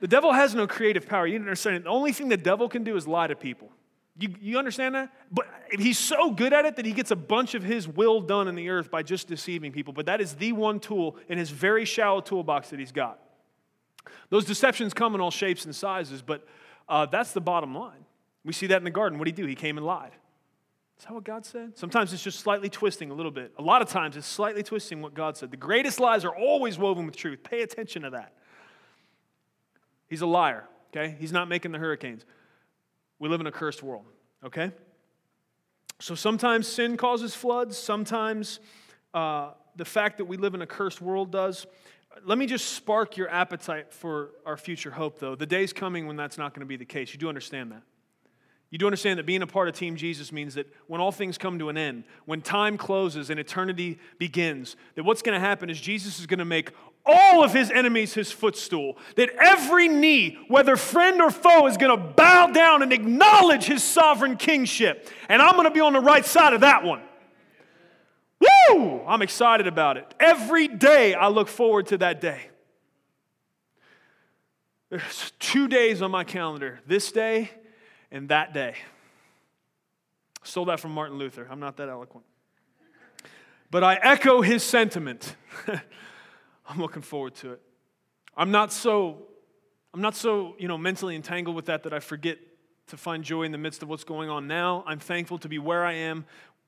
[0.00, 1.26] The devil has no creative power.
[1.26, 1.84] You understand.
[1.84, 3.70] The only thing the devil can do is lie to people.
[4.18, 5.12] You, you understand that?
[5.30, 8.48] But he's so good at it that he gets a bunch of his will done
[8.48, 9.92] in the earth by just deceiving people.
[9.92, 13.20] But that is the one tool in his very shallow toolbox that he's got.
[14.30, 16.46] Those deceptions come in all shapes and sizes, but
[16.88, 18.04] uh, that's the bottom line.
[18.44, 19.18] We see that in the garden.
[19.18, 19.48] What did he do?
[19.48, 20.12] He came and lied.
[20.98, 21.78] Is that what God said?
[21.78, 23.52] Sometimes it's just slightly twisting a little bit.
[23.56, 25.52] A lot of times it's slightly twisting what God said.
[25.52, 27.44] The greatest lies are always woven with truth.
[27.44, 28.32] Pay attention to that.
[30.08, 31.16] He's a liar, okay?
[31.20, 32.24] He's not making the hurricanes.
[33.18, 34.04] We live in a cursed world,
[34.44, 34.72] okay?
[36.00, 38.60] So sometimes sin causes floods, sometimes
[39.14, 41.66] uh, the fact that we live in a cursed world does.
[42.24, 45.34] Let me just spark your appetite for our future hope, though.
[45.34, 47.12] The day's coming when that's not going to be the case.
[47.12, 47.82] You do understand that.
[48.70, 51.38] You do understand that being a part of Team Jesus means that when all things
[51.38, 55.70] come to an end, when time closes and eternity begins, that what's going to happen
[55.70, 56.72] is Jesus is going to make
[57.08, 58.98] all of his enemies his footstool.
[59.16, 63.82] That every knee, whether friend or foe, is going to bow down and acknowledge his
[63.82, 65.08] sovereign kingship.
[65.28, 67.02] And I'm going to be on the right side of that one.
[68.40, 69.02] Woo!
[69.06, 70.14] I'm excited about it.
[70.20, 72.50] Every day I look forward to that day.
[74.90, 77.50] There's two days on my calendar this day
[78.10, 78.74] and that day.
[80.42, 81.46] Stole that from Martin Luther.
[81.50, 82.24] I'm not that eloquent.
[83.70, 85.34] But I echo his sentiment.
[86.68, 87.62] I'm looking forward to it.
[88.36, 89.22] I'm not so
[89.94, 92.38] I'm not so, you know, mentally entangled with that that I forget
[92.88, 94.84] to find joy in the midst of what's going on now.
[94.86, 96.26] I'm thankful to be where I am,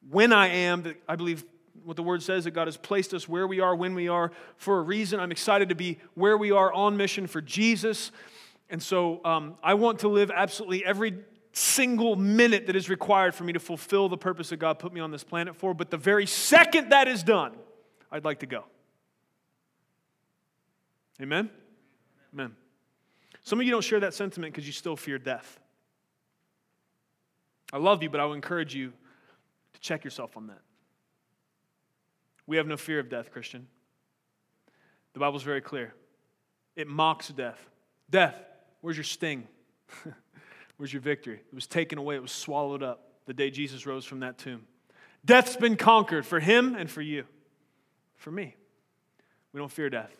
[0.09, 0.83] when I am.
[0.83, 1.45] That I believe
[1.85, 4.33] what the word says that God has placed us where we are, when we are,
[4.57, 5.21] for a reason.
[5.21, 8.11] I'm excited to be where we are on mission for Jesus.
[8.71, 11.19] And so um, I want to live absolutely every
[11.53, 15.01] single minute that is required for me to fulfill the purpose that God put me
[15.01, 15.75] on this planet for.
[15.75, 17.53] But the very second that is done,
[18.11, 18.65] I'd like to go.
[21.21, 21.51] Amen?
[22.33, 22.55] Amen.
[23.43, 25.59] Some of you don't share that sentiment because you still fear death.
[27.73, 28.93] I love you, but I would encourage you
[29.73, 30.61] to check yourself on that.
[32.47, 33.67] We have no fear of death, Christian.
[35.13, 35.95] The Bible's very clear.
[36.77, 37.59] It mocks death.
[38.09, 38.35] Death,
[38.81, 39.47] where's your sting?
[40.77, 41.41] where's your victory?
[41.47, 44.67] It was taken away, it was swallowed up the day Jesus rose from that tomb.
[45.25, 47.25] Death's been conquered for him and for you,
[48.17, 48.57] for me.
[49.53, 50.15] We don't fear death,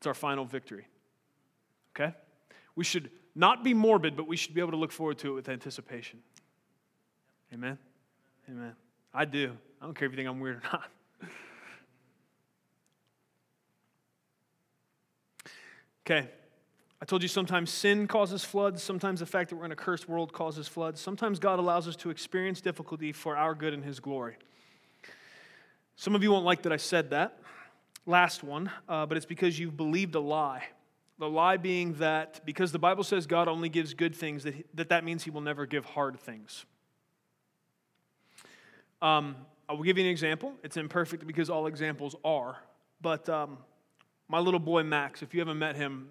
[0.00, 0.86] it's our final victory.
[1.94, 2.14] Okay?
[2.74, 5.34] We should not be morbid, but we should be able to look forward to it
[5.34, 6.20] with anticipation.
[7.52, 7.76] Amen?
[8.48, 8.74] Amen.
[9.12, 9.54] I do.
[9.78, 10.84] I don't care if you think I'm weird or not.
[16.06, 16.28] Okay.
[17.00, 18.82] I told you sometimes sin causes floods.
[18.82, 21.00] Sometimes the fact that we're in a cursed world causes floods.
[21.00, 24.36] Sometimes God allows us to experience difficulty for our good and His glory.
[25.94, 27.38] Some of you won't like that I said that,
[28.06, 30.64] last one, uh, but it's because you've believed a lie.
[31.18, 34.88] The lie being that because the Bible says God only gives good things, that that,
[34.88, 36.64] that means He will never give hard things.
[39.02, 39.36] Um,
[39.68, 40.54] I will give you an example.
[40.62, 42.56] It's imperfect because all examples are.
[43.00, 43.58] But um,
[44.28, 46.08] my little boy Max, if you haven't met him,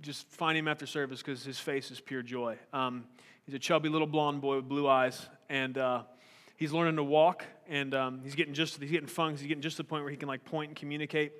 [0.00, 2.56] just find him after service because his face is pure joy.
[2.72, 3.04] Um,
[3.44, 6.02] he's a chubby little blonde boy with blue eyes, and uh,
[6.60, 9.40] he's learning to walk, and um, he's getting just he's getting funks.
[9.40, 11.32] He's getting just to the point where he can like point and communicate.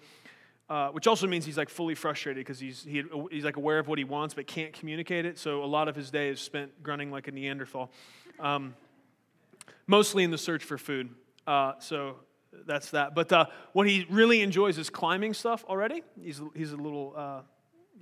[0.69, 3.03] Uh, which also means he's like fully frustrated because he's, he,
[3.33, 5.37] he's like aware of what he wants but can't communicate it.
[5.37, 7.91] So a lot of his day is spent grunting like a Neanderthal,
[8.39, 8.77] um,
[9.89, 11.11] mostly in the search for food.
[11.45, 12.19] Uh, so
[12.69, 13.17] that's that.
[13.17, 16.05] But uh, what he really enjoys is climbing stuff already.
[16.23, 17.41] He's, he's a little, uh,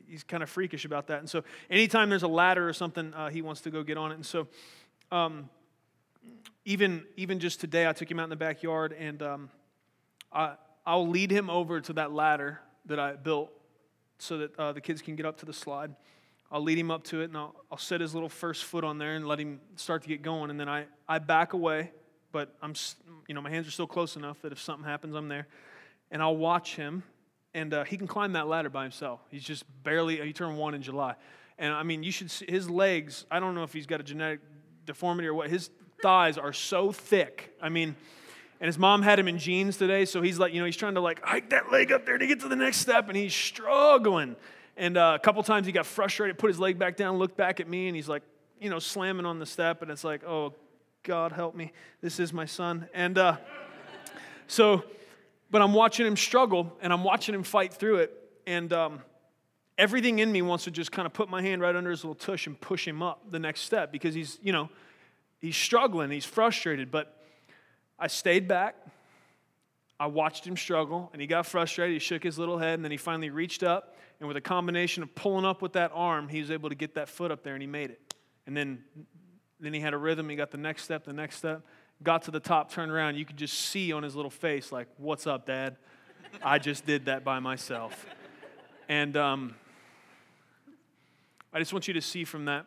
[0.07, 1.21] he's kind of freakish about that.
[1.21, 4.13] And so anytime there's a ladder or something, uh, he wants to go get on
[4.13, 4.17] it.
[4.17, 4.47] And so
[5.11, 5.49] um,
[6.65, 9.51] even, even just today, I took him out in the backyard and um,
[10.33, 10.55] I,
[10.87, 13.51] I'll lead him over to that ladder that I built
[14.19, 15.95] so that uh, the kids can get up to the slide.
[16.51, 18.99] I'll lead him up to it and I'll, I'll set his little first foot on
[18.99, 20.51] there and let him start to get going.
[20.51, 21.93] And then I, I back away
[22.33, 22.75] but I'm,
[23.27, 25.47] you know, my hands are still close enough that if something happens, I'm there.
[26.11, 27.03] And I'll watch him,
[27.55, 29.21] and uh, he can climb that ladder by himself.
[29.31, 31.15] He's just barely, he turned one in July.
[31.59, 34.05] And I mean, you should see his legs, I don't know if he's got a
[34.05, 34.41] genetic
[34.85, 35.71] deformity or what, his
[36.03, 37.55] thighs are so thick.
[37.61, 37.97] I mean,
[38.61, 40.95] and his mom had him in jeans today, so he's like, you know, he's trying
[40.95, 43.35] to like hike that leg up there to get to the next step, and he's
[43.35, 44.37] struggling.
[44.77, 47.61] And uh, a couple times he got frustrated, put his leg back down, looked back
[47.61, 48.23] at me, and he's like,
[48.61, 50.55] you know, slamming on the step, and it's like, oh
[51.03, 52.89] God help me, this is my son.
[52.93, 53.37] And uh,
[54.47, 54.85] so,
[55.51, 58.13] but I'm watching him struggle and I'm watching him fight through it.
[58.47, 59.01] And um,
[59.77, 62.15] everything in me wants to just kind of put my hand right under his little
[62.15, 64.69] tush and push him up the next step because he's, you know,
[65.41, 66.91] he's struggling, he's frustrated.
[66.91, 67.15] But
[67.99, 68.77] I stayed back.
[70.01, 71.95] I watched him struggle and he got frustrated.
[71.95, 73.97] He shook his little head and then he finally reached up.
[74.21, 76.95] And with a combination of pulling up with that arm, he was able to get
[76.95, 78.15] that foot up there and he made it.
[78.47, 78.85] And then
[79.61, 80.29] then he had a rhythm.
[80.29, 81.63] He got the next step, the next step.
[82.03, 83.17] Got to the top, turned around.
[83.17, 85.77] You could just see on his little face, like, What's up, Dad?
[86.43, 88.07] I just did that by myself.
[88.89, 89.55] And um,
[91.53, 92.67] I just want you to see from that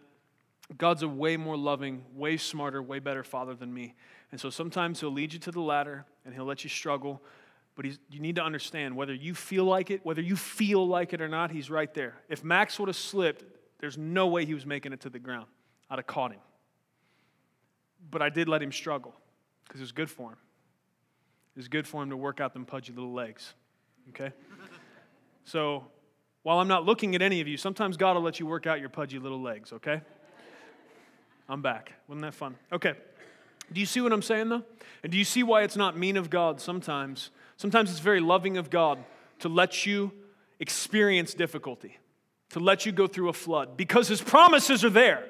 [0.77, 3.95] God's a way more loving, way smarter, way better father than me.
[4.31, 7.21] And so sometimes he'll lead you to the ladder and he'll let you struggle.
[7.75, 11.21] But you need to understand whether you feel like it, whether you feel like it
[11.21, 12.15] or not, he's right there.
[12.29, 13.43] If Max would have slipped,
[13.79, 15.47] there's no way he was making it to the ground.
[15.89, 16.39] I'd have caught him.
[18.09, 19.13] But I did let him struggle
[19.65, 20.37] because it was good for him.
[21.55, 23.53] It was good for him to work out them pudgy little legs.
[24.09, 24.31] Okay?
[25.43, 25.85] So
[26.43, 28.79] while I'm not looking at any of you, sometimes God will let you work out
[28.79, 30.01] your pudgy little legs, okay?
[31.51, 31.91] I'm back.
[32.07, 32.55] Wasn't that fun?
[32.71, 32.93] Okay.
[33.73, 34.63] Do you see what I'm saying though?
[35.03, 37.29] And do you see why it's not mean of God sometimes?
[37.57, 39.03] Sometimes it's very loving of God
[39.39, 40.13] to let you
[40.61, 41.97] experience difficulty,
[42.51, 45.25] to let you go through a flood because his promises are there.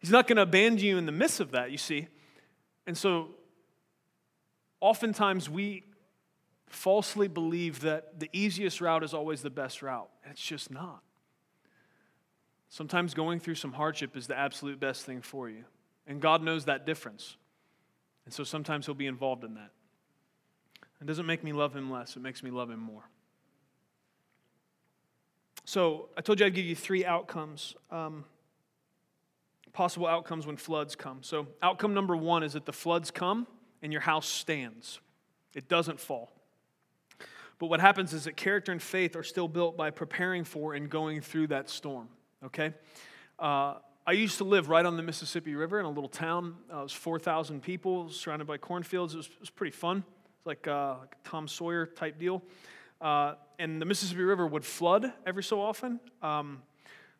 [0.00, 2.08] He's not going to abandon you in the midst of that, you see.
[2.84, 3.28] And so,
[4.80, 5.84] oftentimes we
[6.66, 10.10] falsely believe that the easiest route is always the best route.
[10.28, 11.02] It's just not.
[12.72, 15.64] Sometimes going through some hardship is the absolute best thing for you.
[16.06, 17.36] And God knows that difference.
[18.24, 19.72] And so sometimes He'll be involved in that.
[20.98, 23.02] It doesn't make me love Him less, it makes me love Him more.
[25.66, 28.24] so I told you I'd give you three outcomes, um,
[29.74, 31.18] possible outcomes when floods come.
[31.20, 33.46] So, outcome number one is that the floods come
[33.82, 34.98] and your house stands,
[35.54, 36.32] it doesn't fall.
[37.58, 40.88] But what happens is that character and faith are still built by preparing for and
[40.88, 42.08] going through that storm,
[42.44, 42.72] okay?
[43.38, 43.74] Uh,
[44.06, 46.56] I used to live right on the Mississippi River in a little town.
[46.72, 49.14] Uh, it was 4,000 people, surrounded by cornfields.
[49.14, 50.04] It was, it was pretty fun.
[50.38, 52.42] It's like, uh, like a Tom Sawyer type deal.
[53.00, 56.00] Uh, and the Mississippi River would flood every so often.
[56.20, 56.62] Um,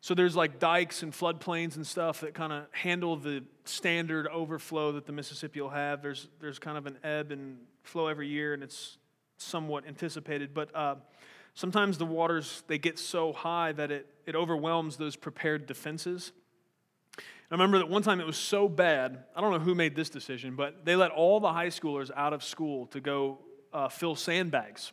[0.01, 4.91] so there's like dikes and floodplains and stuff that kind of handle the standard overflow
[4.93, 6.03] that the Mississippi will have.
[6.03, 8.99] There's, there's kind of an ebb and flow every year, and it's
[9.37, 10.53] somewhat anticipated.
[10.53, 10.97] But uh,
[11.55, 16.33] sometimes the waters, they get so high that it, it overwhelms those prepared defenses.
[17.19, 19.25] I remember that one time it was so bad.
[19.37, 22.33] I don't know who made this decision, but they let all the high schoolers out
[22.33, 23.41] of school to go
[23.75, 24.93] uh, fill sandbags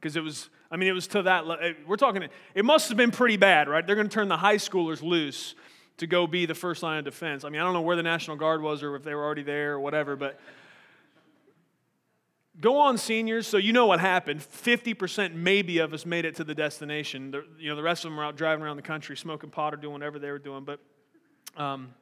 [0.00, 0.50] because it was.
[0.72, 1.44] I mean, it was to that.
[1.86, 2.24] We're talking.
[2.56, 3.86] It must have been pretty bad, right?
[3.86, 5.54] They're going to turn the high schoolers loose
[5.98, 7.44] to go be the first line of defense.
[7.44, 9.44] I mean, I don't know where the National Guard was or if they were already
[9.44, 10.40] there or whatever, but
[12.60, 16.44] go on seniors so you know what happened 50% maybe of us made it to
[16.44, 19.16] the destination the, you know the rest of them were out driving around the country
[19.16, 20.80] smoking pot or doing whatever they were doing but
[21.56, 21.94] um,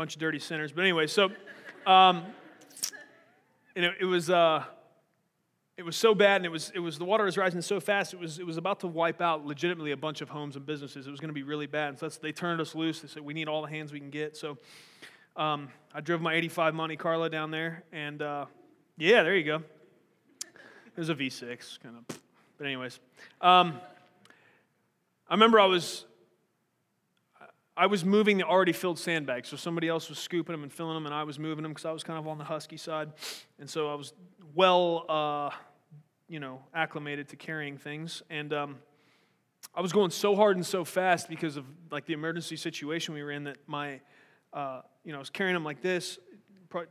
[0.00, 0.72] bunch of dirty sinners.
[0.72, 1.30] But anyway, so
[1.86, 2.24] um,
[3.76, 4.64] you know, it was uh,
[5.76, 8.14] it was so bad, and it was it was the water was rising so fast.
[8.14, 11.06] It was it was about to wipe out legitimately a bunch of homes and businesses.
[11.06, 11.90] It was going to be really bad.
[11.90, 13.00] And so they turned us loose.
[13.00, 14.36] They said we need all the hands we can get.
[14.36, 14.56] So
[15.36, 18.46] um, I drove my '85 Monte Carlo down there, and uh,
[18.96, 19.62] yeah, there you go.
[20.86, 22.18] It was a V6, kind of.
[22.58, 23.00] But anyways,
[23.40, 23.80] um,
[25.28, 26.04] I remember I was
[27.76, 29.48] I was moving the already filled sandbags.
[29.48, 31.86] So somebody else was scooping them and filling them, and I was moving them because
[31.86, 33.10] I was kind of on the husky side.
[33.58, 34.12] And so I was
[34.54, 35.50] well, uh,
[36.28, 38.22] you know, acclimated to carrying things.
[38.28, 38.76] And um,
[39.74, 43.22] I was going so hard and so fast because of like the emergency situation we
[43.22, 44.00] were in that my,
[44.52, 46.18] uh, you know, I was carrying them like this,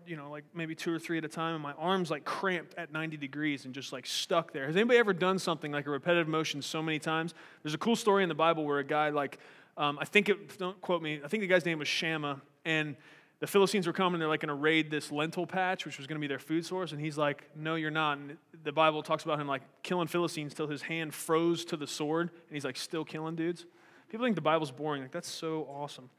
[0.05, 2.75] you know, like maybe two or three at a time, and my arms like cramped
[2.77, 4.67] at 90 degrees and just like stuck there.
[4.67, 7.33] Has anybody ever done something like a repetitive motion so many times?
[7.63, 9.39] There's a cool story in the Bible where a guy like
[9.79, 12.41] um, I think it, don't quote me, I think the guy's name was Shammah.
[12.65, 12.97] And
[13.39, 16.17] the Philistines were coming, they're like going to raid this lentil patch, which was going
[16.17, 16.91] to be their food source.
[16.91, 18.17] And he's like, No, you're not.
[18.17, 21.87] And the Bible talks about him like killing Philistines till his hand froze to the
[21.87, 22.29] sword.
[22.29, 23.65] And he's like still killing dudes.
[24.09, 25.03] People think the Bible's boring.
[25.03, 26.09] Like, that's so awesome.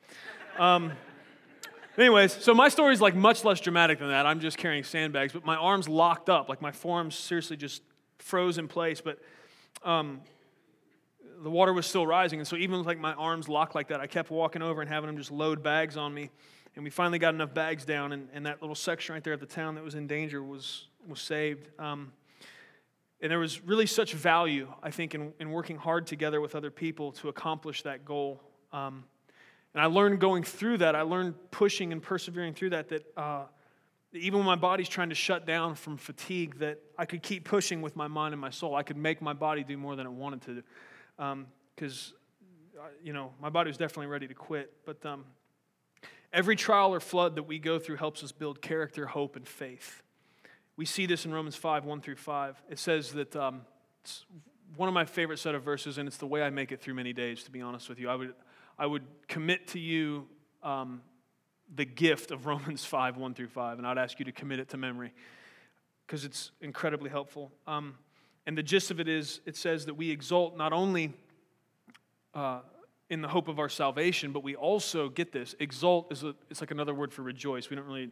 [0.59, 0.93] Um,
[1.99, 4.27] anyways, so my story is like much less dramatic than that.
[4.27, 6.49] I'm just carrying sandbags, but my arms locked up.
[6.49, 7.83] Like my forearms seriously just
[8.19, 9.01] froze in place.
[9.01, 9.19] But
[9.83, 10.21] um,
[11.43, 12.39] the water was still rising.
[12.39, 14.89] And so even with like my arms locked like that, I kept walking over and
[14.89, 16.31] having them just load bags on me.
[16.77, 19.41] And we finally got enough bags down, and, and that little section right there of
[19.41, 21.69] the town that was in danger was, was saved.
[21.81, 22.13] Um,
[23.21, 26.71] and there was really such value, I think, in, in working hard together with other
[26.71, 28.41] people to accomplish that goal.
[28.73, 29.05] Um,
[29.75, 33.45] and I learned going through that, I learned pushing and persevering through that, that uh,
[34.13, 37.81] even when my body's trying to shut down from fatigue, that I could keep pushing
[37.81, 38.75] with my mind and my soul.
[38.75, 40.63] I could make my body do more than it wanted to
[41.77, 42.13] because,
[42.77, 44.73] um, you know, my body was definitely ready to quit.
[44.85, 45.25] But um,
[46.33, 50.03] every trial or flood that we go through helps us build character, hope, and faith.
[50.77, 52.63] We see this in Romans 5 1 through 5.
[52.71, 53.63] It says that um,
[54.03, 54.25] it's
[54.77, 56.95] one of my favorite set of verses, and it's the way I make it through
[56.95, 58.09] many days, to be honest with you.
[58.09, 58.35] I would,
[58.81, 60.27] I would commit to you
[60.63, 61.03] um,
[61.77, 64.71] the gift of Romans 5 1 through 5, and I'd ask you to commit it
[64.71, 65.13] to memory
[66.07, 67.53] because it's incredibly helpful.
[67.67, 67.95] Um,
[68.47, 71.13] and the gist of it is it says that we exult not only
[72.33, 72.61] uh,
[73.11, 75.55] in the hope of our salvation, but we also get this.
[75.61, 77.69] Exult is a, it's like another word for rejoice.
[77.69, 78.11] We don't really,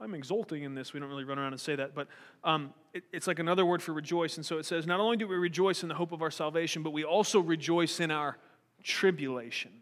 [0.00, 0.94] I'm exulting in this.
[0.94, 2.08] We don't really run around and say that, but
[2.42, 4.38] um, it, it's like another word for rejoice.
[4.38, 6.82] And so it says, not only do we rejoice in the hope of our salvation,
[6.82, 8.38] but we also rejoice in our
[8.82, 9.72] tribulation.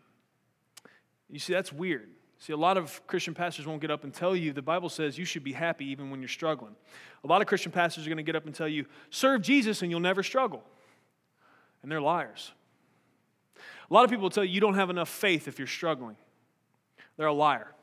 [1.35, 2.11] You see, that's weird.
[2.38, 5.18] See, a lot of Christian pastors won't get up and tell you the Bible says
[5.18, 6.77] you should be happy even when you're struggling.
[7.25, 9.83] A lot of Christian pastors are going to get up and tell you, serve Jesus
[9.83, 10.62] and you'll never struggle.
[11.82, 12.53] And they're liars.
[13.91, 16.14] A lot of people tell you you don't have enough faith if you're struggling.
[17.16, 17.74] They're a liar.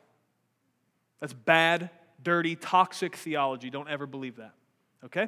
[1.19, 1.89] That's bad,
[2.23, 3.69] dirty, toxic theology.
[3.69, 4.53] Don't ever believe that.
[5.03, 5.27] Okay?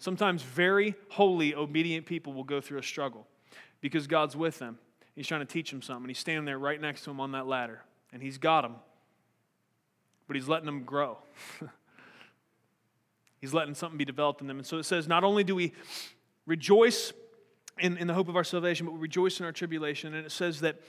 [0.00, 3.28] Sometimes very holy, obedient people will go through a struggle
[3.80, 4.80] because God's with them.
[5.14, 6.04] He's trying to teach him something.
[6.04, 7.82] And he's standing there right next to him on that ladder
[8.12, 8.76] and he's got him.
[10.26, 11.18] but he's letting them grow.
[13.40, 14.58] he's letting something be developed in them.
[14.58, 15.72] And so it says, not only do we
[16.46, 17.12] rejoice
[17.78, 20.14] in, in the hope of our salvation, but we rejoice in our tribulation.
[20.14, 20.80] And it says that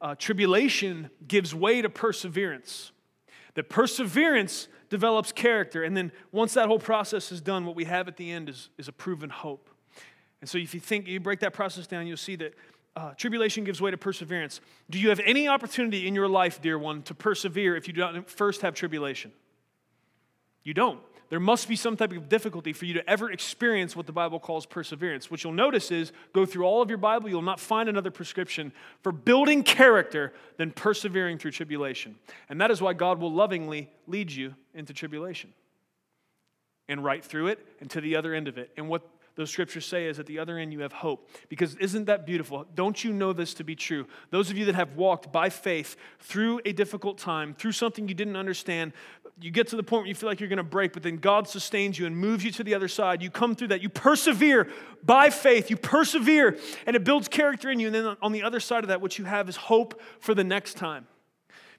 [0.00, 2.92] uh, tribulation gives way to perseverance.
[3.54, 5.82] That perseverance develops character.
[5.84, 8.70] And then once that whole process is done, what we have at the end is,
[8.78, 9.70] is a proven hope.
[10.40, 12.54] And so if you think, you break that process down, you'll see that
[12.96, 14.60] uh, tribulation gives way to perseverance.
[14.88, 18.28] Do you have any opportunity in your life, dear one, to persevere if you don't
[18.28, 19.32] first have tribulation?
[20.64, 21.00] You don't.
[21.30, 24.40] There must be some type of difficulty for you to ever experience what the Bible
[24.40, 25.30] calls perseverance.
[25.30, 28.72] What you'll notice is go through all of your Bible, you'll not find another prescription
[29.02, 32.16] for building character than persevering through tribulation.
[32.48, 35.54] And that is why God will lovingly lead you into tribulation
[36.88, 38.72] and right through it and to the other end of it.
[38.76, 39.08] And what
[39.40, 41.28] those scriptures say is at the other end you have hope.
[41.48, 42.66] Because isn't that beautiful?
[42.74, 44.06] Don't you know this to be true?
[44.30, 48.14] Those of you that have walked by faith through a difficult time, through something you
[48.14, 48.92] didn't understand,
[49.40, 51.16] you get to the point where you feel like you're going to break, but then
[51.16, 53.22] God sustains you and moves you to the other side.
[53.22, 53.80] You come through that.
[53.80, 54.68] You persevere
[55.02, 55.70] by faith.
[55.70, 57.86] You persevere, and it builds character in you.
[57.86, 60.44] And then on the other side of that, what you have is hope for the
[60.44, 61.06] next time.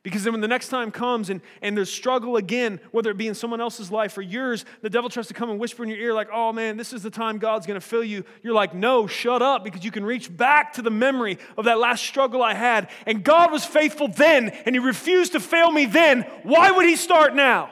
[0.03, 3.27] Because then when the next time comes and, and there's struggle again, whether it be
[3.27, 5.99] in someone else's life or yours, the devil tries to come and whisper in your
[5.99, 8.25] ear, like, oh man, this is the time God's gonna fill you.
[8.41, 11.77] You're like, no, shut up, because you can reach back to the memory of that
[11.77, 12.89] last struggle I had.
[13.05, 16.23] And God was faithful then, and He refused to fail me then.
[16.41, 17.69] Why would He start now?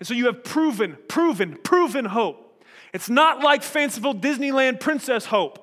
[0.00, 2.64] And so you have proven, proven, proven hope.
[2.92, 5.60] It's not like fanciful Disneyland princess hope,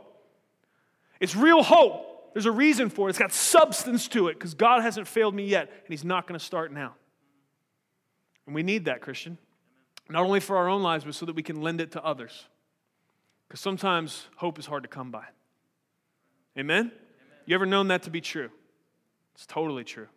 [1.20, 3.12] it's real hope there's a reason for it.
[3.12, 6.38] It's got substance to it because God hasn't failed me yet, and He's not going
[6.38, 6.96] to start now.
[8.46, 9.38] And we need that, Christian.
[10.10, 12.46] Not only for our own lives, but so that we can lend it to others.
[13.48, 15.26] Because sometimes hope is hard to come by.
[16.58, 16.78] Amen?
[16.78, 16.92] Amen?
[17.46, 18.50] You ever known that to be true?
[19.36, 20.08] It's totally true.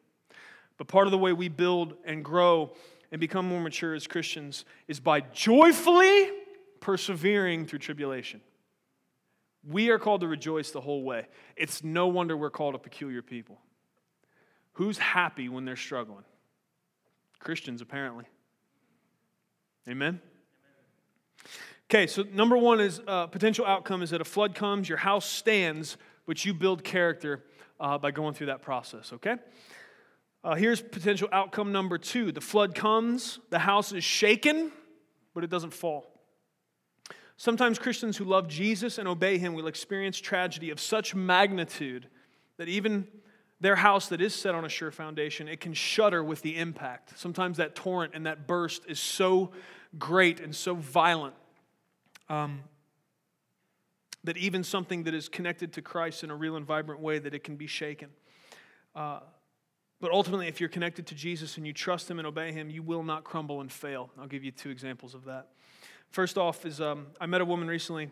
[0.76, 2.72] But part of the way we build and grow
[3.10, 6.30] and become more mature as Christians is by joyfully
[6.80, 8.40] persevering through tribulation.
[9.68, 11.26] We are called to rejoice the whole way.
[11.56, 13.58] It's no wonder we're called a peculiar people.
[14.72, 16.24] Who's happy when they're struggling?
[17.38, 18.24] Christians, apparently.
[19.88, 20.20] Amen?
[21.90, 25.26] Okay, so number one is uh, potential outcome is that a flood comes, your house
[25.26, 25.96] stands,
[26.26, 27.44] but you build character
[27.78, 29.36] uh, by going through that process, okay?
[30.44, 34.72] Uh, here's potential outcome number two the flood comes, the house is shaken,
[35.34, 36.11] but it doesn't fall.
[37.42, 42.06] Sometimes Christians who love Jesus and obey him will experience tragedy of such magnitude
[42.56, 43.08] that even
[43.60, 47.18] their house that is set on a sure foundation, it can shudder with the impact.
[47.18, 49.50] Sometimes that torrent and that burst is so
[49.98, 51.34] great and so violent
[52.28, 52.60] um,
[54.22, 57.34] that even something that is connected to Christ in a real and vibrant way that
[57.34, 58.10] it can be shaken.
[58.94, 59.18] Uh,
[60.00, 62.84] but ultimately, if you're connected to Jesus and you trust Him and obey Him, you
[62.84, 64.10] will not crumble and fail.
[64.16, 65.48] I'll give you two examples of that.
[66.12, 68.10] First off, is um, I met a woman recently,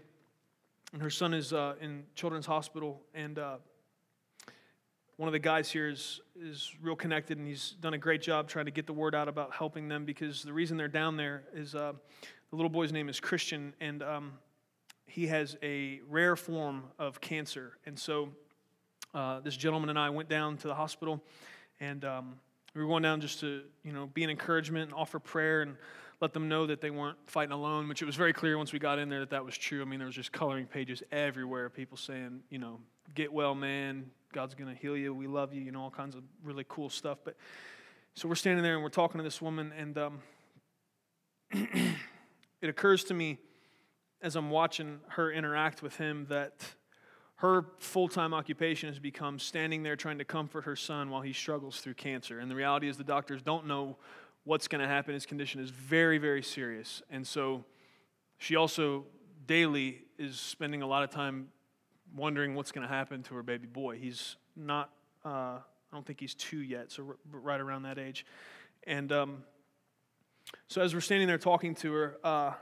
[0.94, 3.56] and her son is uh, in Children's Hospital, and uh,
[5.18, 8.48] one of the guys here is is real connected, and he's done a great job
[8.48, 11.42] trying to get the word out about helping them because the reason they're down there
[11.52, 11.92] is uh,
[12.48, 14.32] the little boy's name is Christian, and um,
[15.04, 18.30] he has a rare form of cancer, and so
[19.12, 21.22] uh, this gentleman and I went down to the hospital,
[21.80, 22.36] and um,
[22.74, 25.76] we were going down just to you know be an encouragement and offer prayer and
[26.20, 28.78] let them know that they weren't fighting alone, which it was very clear once we
[28.78, 29.80] got in there that that was true.
[29.80, 32.78] I mean, there was just coloring pages everywhere, people saying, you know,
[33.14, 34.10] get well, man.
[34.32, 35.14] God's going to heal you.
[35.14, 35.62] We love you.
[35.62, 37.18] You know, all kinds of really cool stuff.
[37.24, 37.36] But
[38.14, 40.18] so we're standing there and we're talking to this woman, and um,
[41.50, 43.38] it occurs to me
[44.22, 46.52] as I'm watching her interact with him that
[47.36, 51.32] her full time occupation has become standing there trying to comfort her son while he
[51.32, 52.38] struggles through cancer.
[52.38, 53.96] And the reality is, the doctors don't know
[54.44, 55.14] what's going to happen.
[55.14, 57.02] His condition is very, very serious.
[57.10, 57.64] And so
[58.38, 59.04] she also
[59.46, 61.48] daily is spending a lot of time
[62.14, 63.98] wondering what's going to happen to her baby boy.
[63.98, 64.90] He's not,
[65.24, 65.62] uh, I
[65.92, 68.26] don't think he's two yet, so right around that age.
[68.84, 69.44] And um,
[70.68, 72.52] so as we're standing there talking to her, uh,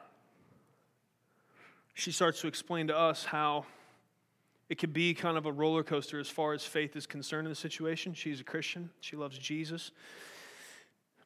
[1.94, 3.66] she starts to explain to us how
[4.68, 7.50] it could be kind of a roller coaster as far as faith is concerned in
[7.50, 8.14] the situation.
[8.14, 9.90] She's a Christian, she loves Jesus.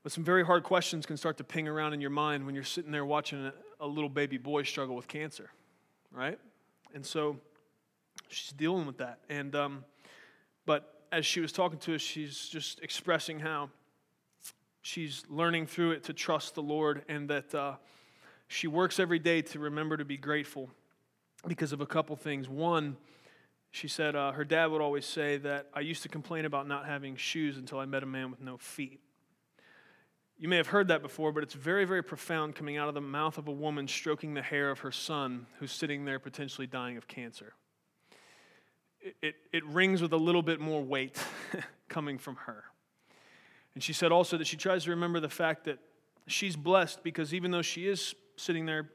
[0.02, 2.64] But some very hard questions can start to ping around in your mind when you're
[2.64, 5.50] sitting there watching a, a little baby boy struggle with cancer,
[6.10, 6.38] right?
[6.92, 7.38] And so
[8.28, 9.20] she's dealing with that.
[9.28, 9.84] And um,
[10.66, 13.70] but as she was talking to us, she's just expressing how
[14.80, 17.74] she's learning through it to trust the Lord, and that uh,
[18.48, 20.68] she works every day to remember to be grateful
[21.46, 22.48] because of a couple things.
[22.48, 22.96] One,
[23.70, 26.86] she said uh, her dad would always say that I used to complain about not
[26.86, 29.00] having shoes until I met a man with no feet.
[30.42, 33.00] You may have heard that before, but it's very, very profound coming out of the
[33.00, 36.96] mouth of a woman stroking the hair of her son who's sitting there potentially dying
[36.96, 37.52] of cancer.
[39.00, 41.16] It, it, it rings with a little bit more weight
[41.88, 42.64] coming from her.
[43.74, 45.78] And she said also that she tries to remember the fact that
[46.26, 48.90] she's blessed because even though she is sitting there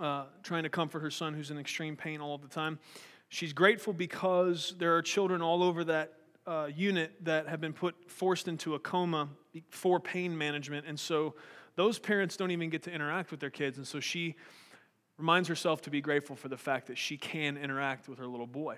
[0.00, 2.80] uh, trying to comfort her son who's in extreme pain all the time,
[3.32, 6.14] She's grateful because there are children all over that
[6.46, 9.28] uh, unit that have been put forced into a coma
[9.68, 11.34] for pain management, and so
[11.76, 14.36] those parents don't even get to interact with their kids, and so she
[15.18, 18.46] reminds herself to be grateful for the fact that she can interact with her little
[18.46, 18.76] boy.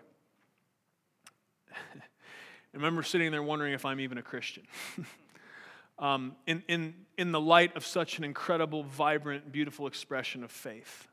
[1.73, 4.65] I remember sitting there wondering if I'm even a Christian.
[5.99, 11.07] um, in, in, in the light of such an incredible, vibrant, beautiful expression of faith.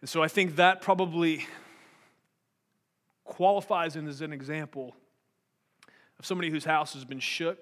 [0.00, 1.46] And so I think that probably
[3.24, 4.96] qualifies as an example
[6.18, 7.58] of somebody whose house has been shook,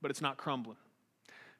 [0.00, 0.76] but it's not crumbling.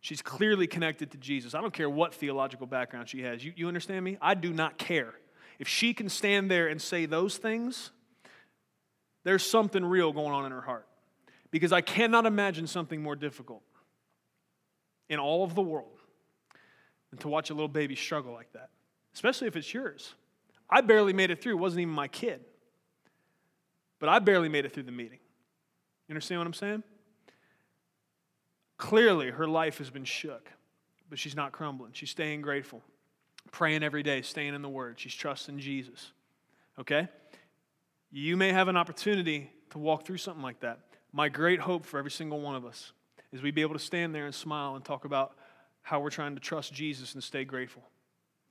[0.01, 1.55] She's clearly connected to Jesus.
[1.55, 3.45] I don't care what theological background she has.
[3.45, 4.19] You, you understand me?
[4.21, 5.15] I do not care.
[5.59, 7.91] If she can stand there and say those things,
[9.25, 10.87] there's something real going on in her heart.
[11.51, 13.63] Because I cannot imagine something more difficult
[15.09, 15.99] in all of the world
[17.11, 18.71] than to watch a little baby struggle like that,
[19.15, 20.15] especially if it's yours.
[20.69, 21.53] I barely made it through.
[21.53, 22.45] It wasn't even my kid.
[23.99, 25.19] But I barely made it through the meeting.
[26.09, 26.83] You understand what I'm saying?
[28.79, 30.51] Clearly, her life has been shook,
[31.09, 31.93] but she's not crumbling.
[31.93, 32.83] She's staying grateful,
[33.51, 35.01] praying every day, staying in the Word.
[35.01, 36.13] She's trusting Jesus.
[36.79, 37.09] Okay?
[38.13, 40.81] You may have an opportunity to walk through something like that.
[41.13, 42.93] My great hope for every single one of us
[43.33, 45.37] is we be able to stand there and smile and talk about
[45.83, 47.83] how we're trying to trust Jesus and stay grateful,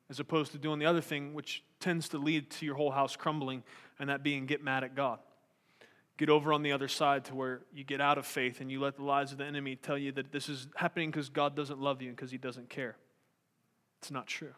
[0.10, 3.16] as opposed to doing the other thing, which tends to lead to your whole house
[3.16, 3.64] crumbling,
[3.99, 5.20] and that being get mad at God
[6.18, 8.80] get over on the other side to where you get out of faith and you
[8.80, 11.80] let the lies of the enemy tell you that this is happening because God doesn't
[11.80, 12.95] love you and because he doesn't care.
[14.01, 14.53] It's not true.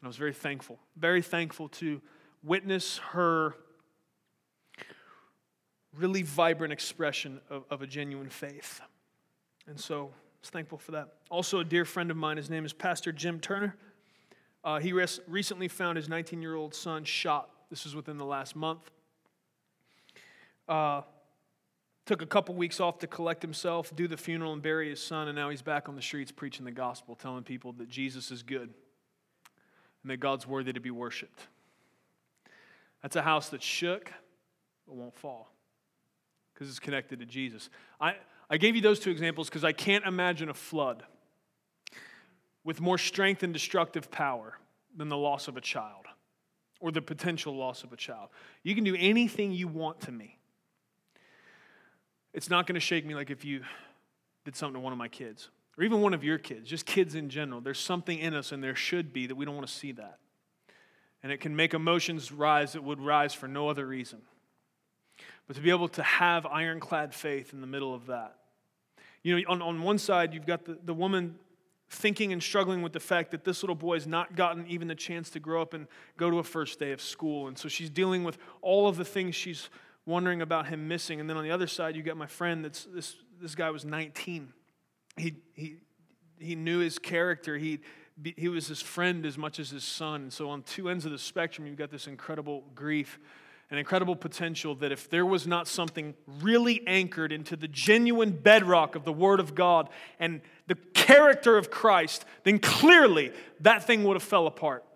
[0.00, 2.00] And I was very thankful, very thankful to
[2.42, 3.54] witness her
[5.96, 8.80] really vibrant expression of, of a genuine faith.
[9.66, 11.14] And so I was thankful for that.
[11.30, 13.76] Also, a dear friend of mine, his name is Pastor Jim Turner.
[14.64, 17.50] Uh, he res- recently found his 19 year old son shot.
[17.70, 18.90] This was within the last month.
[20.68, 21.02] Uh,
[22.06, 25.28] took a couple weeks off to collect himself, do the funeral, and bury his son,
[25.28, 28.42] and now he's back on the streets preaching the gospel, telling people that Jesus is
[28.42, 28.72] good
[30.02, 31.48] and that God's worthy to be worshiped.
[33.02, 34.12] That's a house that shook
[34.86, 35.52] but won't fall
[36.54, 37.68] because it's connected to Jesus.
[38.00, 38.14] I,
[38.48, 41.04] I gave you those two examples because I can't imagine a flood
[42.64, 44.58] with more strength and destructive power
[44.96, 46.06] than the loss of a child
[46.80, 48.30] or the potential loss of a child.
[48.62, 50.37] You can do anything you want to me.
[52.32, 53.62] It's not going to shake me like if you
[54.44, 57.14] did something to one of my kids or even one of your kids, just kids
[57.14, 57.60] in general.
[57.60, 60.18] There's something in us, and there should be, that we don't want to see that.
[61.22, 64.20] And it can make emotions rise that would rise for no other reason.
[65.46, 68.36] But to be able to have ironclad faith in the middle of that.
[69.22, 71.36] You know, on, on one side, you've got the, the woman
[71.90, 74.94] thinking and struggling with the fact that this little boy has not gotten even the
[74.94, 77.48] chance to grow up and go to a first day of school.
[77.48, 79.70] And so she's dealing with all of the things she's
[80.08, 81.20] wondering about him missing.
[81.20, 83.84] And then on the other side, you got my friend that's this, this guy was
[83.84, 84.52] 19.
[85.16, 85.76] He, he,
[86.40, 87.58] he knew his character.
[87.58, 87.80] He,
[88.36, 90.30] he was his friend as much as his son.
[90.30, 93.20] So on two ends of the spectrum, you've got this incredible grief
[93.70, 98.94] an incredible potential that if there was not something really anchored into the genuine bedrock
[98.94, 103.30] of the Word of God and the character of Christ, then clearly
[103.60, 104.86] that thing would have fell apart.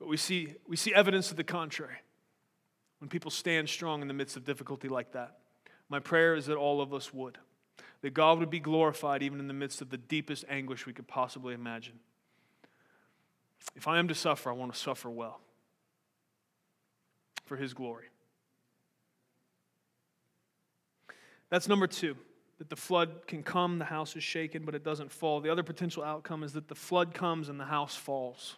[0.00, 1.98] But we see, we see evidence of the contrary
[3.00, 5.38] when people stand strong in the midst of difficulty like that.
[5.88, 7.38] My prayer is that all of us would,
[8.02, 11.08] that God would be glorified even in the midst of the deepest anguish we could
[11.08, 11.98] possibly imagine.
[13.74, 15.40] If I am to suffer, I want to suffer well
[17.44, 18.06] for His glory.
[21.48, 22.16] That's number two
[22.58, 25.40] that the flood can come, the house is shaken, but it doesn't fall.
[25.40, 28.56] The other potential outcome is that the flood comes and the house falls.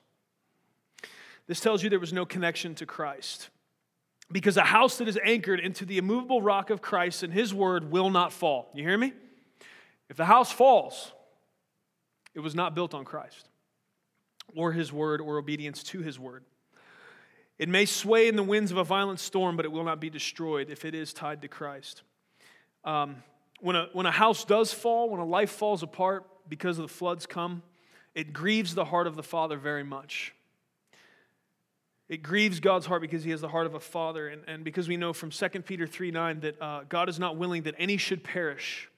[1.47, 3.51] This tells you there was no connection to Christ.
[4.33, 7.91] Because a house that is anchored into the immovable rock of Christ and His word
[7.91, 8.71] will not fall.
[8.75, 9.13] You hear me?
[10.09, 11.13] If the house falls,
[12.35, 13.49] it was not built on Christ
[14.55, 16.45] or His word or obedience to His word.
[17.59, 20.11] It may sway in the winds of a violent storm, but it will not be
[20.11, 22.03] destroyed if it is tied to Christ.
[22.85, 23.17] Um,
[23.61, 26.93] when, a, when a house does fall, when a life falls apart because of the
[26.93, 27.63] floods come,
[28.15, 30.35] it grieves the heart of the Father very much.
[32.09, 34.29] It grieves God's heart because he has the heart of a father.
[34.29, 37.37] And, and because we know from 2 Peter 3 9 that uh, God is not
[37.37, 38.91] willing that any should perish,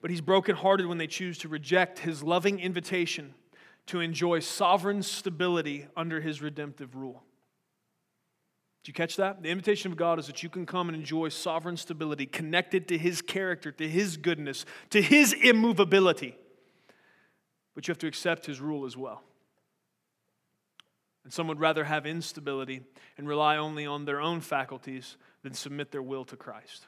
[0.00, 3.34] but he's brokenhearted when they choose to reject his loving invitation
[3.86, 7.22] to enjoy sovereign stability under his redemptive rule.
[8.82, 9.42] Did you catch that?
[9.42, 12.98] The invitation of God is that you can come and enjoy sovereign stability connected to
[12.98, 16.36] his character, to his goodness, to his immovability.
[17.74, 19.22] But you have to accept his rule as well.
[21.26, 22.82] And some would rather have instability
[23.18, 26.86] and rely only on their own faculties than submit their will to Christ.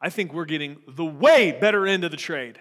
[0.00, 2.58] I think we're getting the way better end of the trade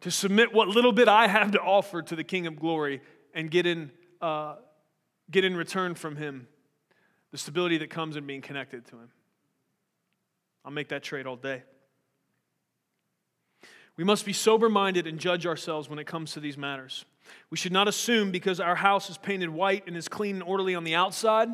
[0.00, 3.02] to submit what little bit I have to offer to the King of Glory
[3.34, 3.90] and get in,
[4.22, 4.54] uh,
[5.30, 6.48] get in return from Him
[7.32, 9.10] the stability that comes in being connected to Him.
[10.64, 11.64] I'll make that trade all day.
[14.02, 17.04] We must be sober minded and judge ourselves when it comes to these matters.
[17.50, 20.74] We should not assume because our house is painted white and is clean and orderly
[20.74, 21.48] on the outside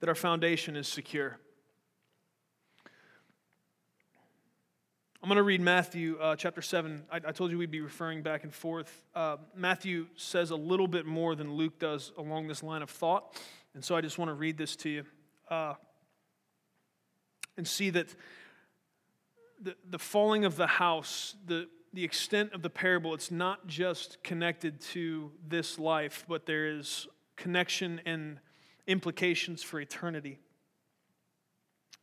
[0.00, 1.38] that our foundation is secure.
[5.22, 7.02] I'm going to read Matthew uh, chapter 7.
[7.12, 9.04] I, I, told you we'd be referring back and forth.
[9.14, 13.38] Uh, Matthew says a little bit more than Luke does along this line of thought.
[13.74, 15.04] And so I just want to read this to you
[15.50, 15.74] uh,
[17.58, 18.06] and see that
[19.62, 24.22] the, the falling of the house, the, the extent of the parable, it's not just
[24.22, 27.06] connected to this life, but there is
[27.36, 28.38] connection and
[28.86, 30.38] implications for eternity.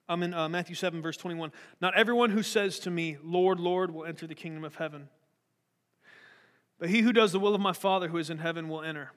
[0.08, 1.51] I'm in uh, Matthew 7, verse 21.
[1.82, 5.10] Not everyone who says to me, Lord, Lord, will enter the kingdom of heaven,
[6.78, 9.12] but he who does the will of my Father who is in heaven will enter.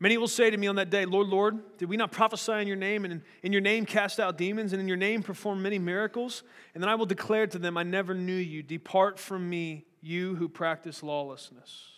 [0.00, 2.68] Many will say to me on that day, Lord, Lord, did we not prophesy in
[2.68, 5.78] your name, and in your name cast out demons, and in your name perform many
[5.78, 6.44] miracles?
[6.74, 8.62] And then I will declare to them, I never knew you.
[8.62, 11.90] Depart from me, you who practice lawlessness.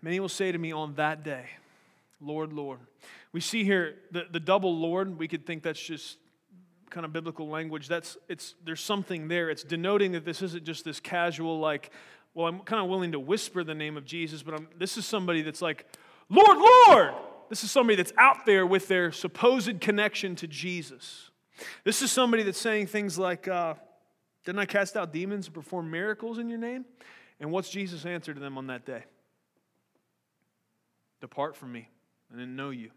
[0.00, 1.46] Many will say to me on that day,
[2.20, 2.80] Lord, Lord.
[3.32, 5.18] We see here the, the double Lord.
[5.18, 6.16] We could think that's just
[6.88, 7.88] kind of biblical language.
[7.88, 9.50] That's it's there's something there.
[9.50, 11.90] It's denoting that this isn't just this casual like
[12.36, 15.06] well, I'm kind of willing to whisper the name of Jesus, but I'm, this is
[15.06, 15.86] somebody that's like,
[16.28, 17.14] Lord, Lord!
[17.48, 21.30] This is somebody that's out there with their supposed connection to Jesus.
[21.82, 23.74] This is somebody that's saying things like, uh,
[24.44, 26.84] Didn't I cast out demons and perform miracles in your name?
[27.40, 29.04] And what's Jesus' answer to them on that day?
[31.22, 31.88] Depart from me,
[32.30, 32.90] I didn't know you.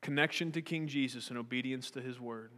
[0.00, 2.52] Connection to King Jesus and obedience to his word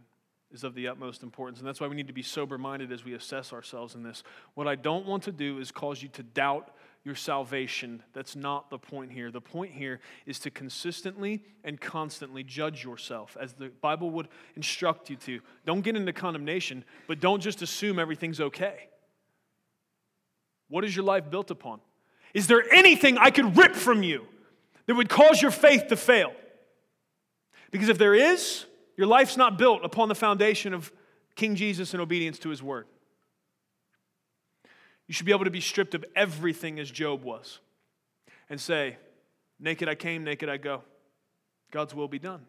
[0.53, 1.59] is of the utmost importance.
[1.59, 4.23] And that's why we need to be sober minded as we assess ourselves in this.
[4.53, 6.69] What I don't want to do is cause you to doubt
[7.03, 8.01] your salvation.
[8.13, 9.31] That's not the point here.
[9.31, 15.09] The point here is to consistently and constantly judge yourself as the Bible would instruct
[15.09, 15.41] you to.
[15.65, 18.89] Don't get into condemnation, but don't just assume everything's okay.
[20.69, 21.81] What is your life built upon?
[22.33, 24.25] Is there anything I could rip from you
[24.85, 26.33] that would cause your faith to fail?
[27.69, 28.65] Because if there is,
[28.97, 30.91] your life's not built upon the foundation of
[31.35, 32.85] King Jesus and obedience to his word.
[35.07, 37.59] You should be able to be stripped of everything as Job was
[38.49, 38.97] and say,
[39.59, 40.83] Naked I came, naked I go.
[41.71, 42.41] God's will be done.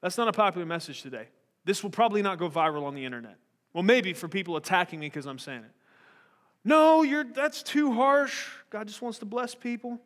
[0.00, 1.28] That's not a popular message today.
[1.64, 3.36] This will probably not go viral on the internet.
[3.72, 5.70] Well, maybe for people attacking me because I'm saying it.
[6.64, 8.48] No, you're, that's too harsh.
[8.70, 10.00] God just wants to bless people.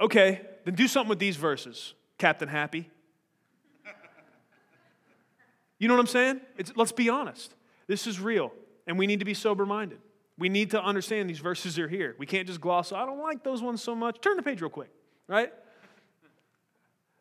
[0.00, 1.94] Okay, then do something with these verses.
[2.22, 2.88] Captain Happy.
[5.80, 6.40] You know what I'm saying?
[6.56, 7.52] It's, let's be honest.
[7.88, 8.52] This is real,
[8.86, 9.98] and we need to be sober minded.
[10.38, 12.14] We need to understand these verses are here.
[12.18, 14.20] We can't just gloss, I don't like those ones so much.
[14.20, 14.90] Turn the page real quick,
[15.26, 15.52] right?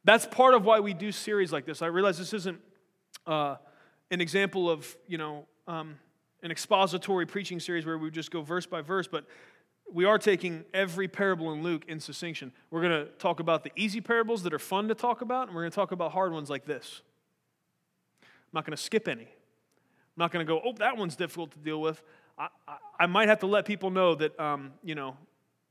[0.04, 1.82] That's part of why we do series like this.
[1.82, 2.60] I realize this isn't
[3.26, 3.56] uh,
[4.12, 5.96] an example of, you know, um,
[6.44, 9.26] an expository preaching series where we just go verse by verse, but
[9.94, 12.52] we are taking every parable in Luke in succinction.
[12.70, 15.56] We're going to talk about the easy parables that are fun to talk about, and
[15.56, 17.02] we're going to talk about hard ones like this.
[18.22, 19.24] I'm not going to skip any.
[19.24, 22.02] I'm not going to go, oh, that one's difficult to deal with.
[22.38, 25.18] I, I, I might have to let people know that, um, you know,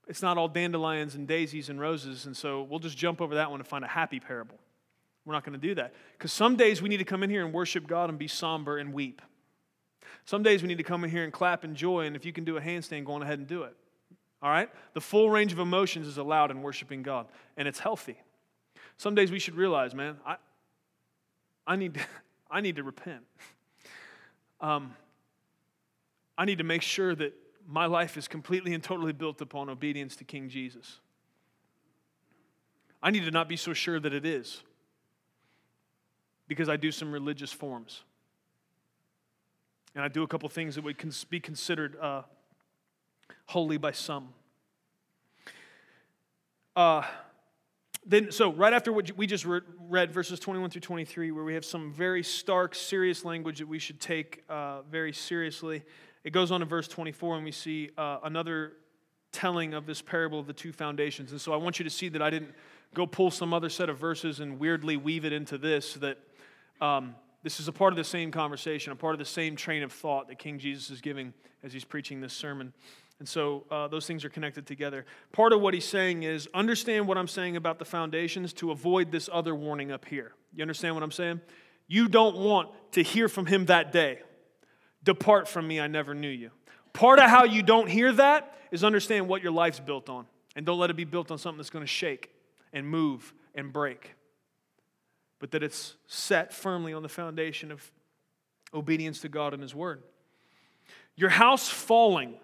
[0.06, 3.50] it's not all dandelions and daisies and roses, and so we'll just jump over that
[3.50, 4.58] one and find a happy parable.
[5.24, 5.94] We're not going to do that.
[6.16, 8.78] Because some days we need to come in here and worship God and be somber
[8.78, 9.22] and weep.
[10.24, 12.32] Some days we need to come in here and clap and joy, and if you
[12.32, 13.76] can do a handstand, go on ahead and do it.
[14.42, 14.68] All right?
[14.94, 17.26] The full range of emotions is allowed in worshiping God,
[17.56, 18.16] and it's healthy.
[18.96, 20.36] Some days we should realize, man, I,
[21.66, 22.00] I, need, to,
[22.50, 23.22] I need to repent.
[24.62, 24.94] Um,
[26.36, 27.32] I need to make sure that
[27.66, 31.00] my life is completely and totally built upon obedience to King Jesus.
[33.02, 34.62] I need to not be so sure that it is
[36.46, 38.02] because I do some religious forms.
[39.94, 40.96] And I do a couple things that would
[41.30, 42.22] be considered uh,
[43.46, 44.28] holy by some.
[46.76, 47.02] Uh,
[48.06, 51.64] then, so right after what we just read, verses 21 through 23, where we have
[51.64, 55.82] some very stark, serious language that we should take uh, very seriously,
[56.24, 58.72] it goes on to verse 24, and we see uh, another
[59.32, 61.30] telling of this parable of the two foundations.
[61.32, 62.54] And so I want you to see that I didn't
[62.94, 66.18] go pull some other set of verses and weirdly weave it into this, that
[66.80, 69.82] um, this is a part of the same conversation, a part of the same train
[69.82, 72.72] of thought that King Jesus is giving as he's preaching this sermon.
[73.20, 75.04] And so uh, those things are connected together.
[75.32, 79.12] Part of what he's saying is understand what I'm saying about the foundations to avoid
[79.12, 80.32] this other warning up here.
[80.54, 81.42] You understand what I'm saying?
[81.86, 84.20] You don't want to hear from him that day.
[85.04, 86.50] Depart from me, I never knew you.
[86.94, 90.26] Part of how you don't hear that is understand what your life's built on.
[90.56, 92.30] And don't let it be built on something that's going to shake
[92.72, 94.14] and move and break.
[95.38, 97.90] But that it's set firmly on the foundation of
[98.72, 100.02] obedience to God and His Word.
[101.16, 102.34] Your house falling.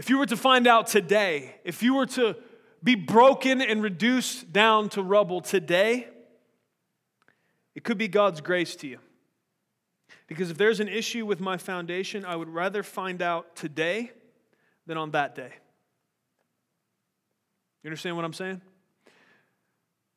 [0.00, 2.34] If you were to find out today, if you were to
[2.82, 6.08] be broken and reduced down to rubble today,
[7.74, 8.98] it could be God's grace to you.
[10.26, 14.10] Because if there's an issue with my foundation, I would rather find out today
[14.86, 15.52] than on that day.
[17.82, 18.62] You understand what I'm saying?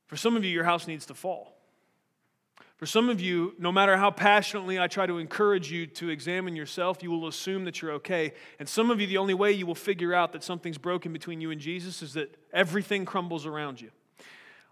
[0.08, 1.53] For some of you, your house needs to fall.
[2.84, 6.54] For some of you, no matter how passionately I try to encourage you to examine
[6.54, 8.34] yourself, you will assume that you're okay.
[8.60, 11.40] And some of you, the only way you will figure out that something's broken between
[11.40, 13.90] you and Jesus is that everything crumbles around you.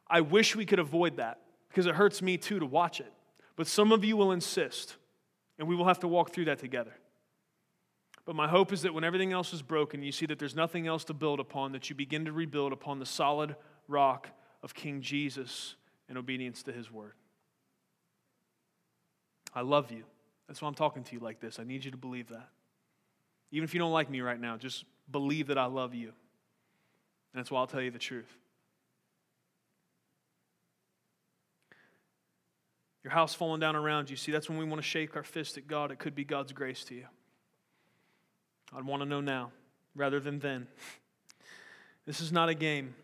[0.10, 1.40] I wish we could avoid that
[1.70, 3.14] because it hurts me too to watch it.
[3.56, 4.98] But some of you will insist,
[5.58, 6.92] and we will have to walk through that together.
[8.26, 10.86] But my hope is that when everything else is broken, you see that there's nothing
[10.86, 13.56] else to build upon, that you begin to rebuild upon the solid
[13.88, 14.28] rock
[14.62, 15.76] of King Jesus
[16.10, 17.14] in obedience to his word.
[19.54, 20.04] I love you.
[20.48, 21.60] That's why I'm talking to you like this.
[21.60, 22.50] I need you to believe that.
[23.52, 26.08] Even if you don't like me right now, just believe that I love you.
[26.08, 28.38] And that's why I'll tell you the truth.
[33.04, 34.16] Your house falling down around you.
[34.16, 35.92] See, that's when we want to shake our fist at God.
[35.92, 37.06] It could be God's grace to you.
[38.76, 39.52] I'd want to know now
[39.96, 40.68] rather than then.
[42.04, 42.96] This is not a game.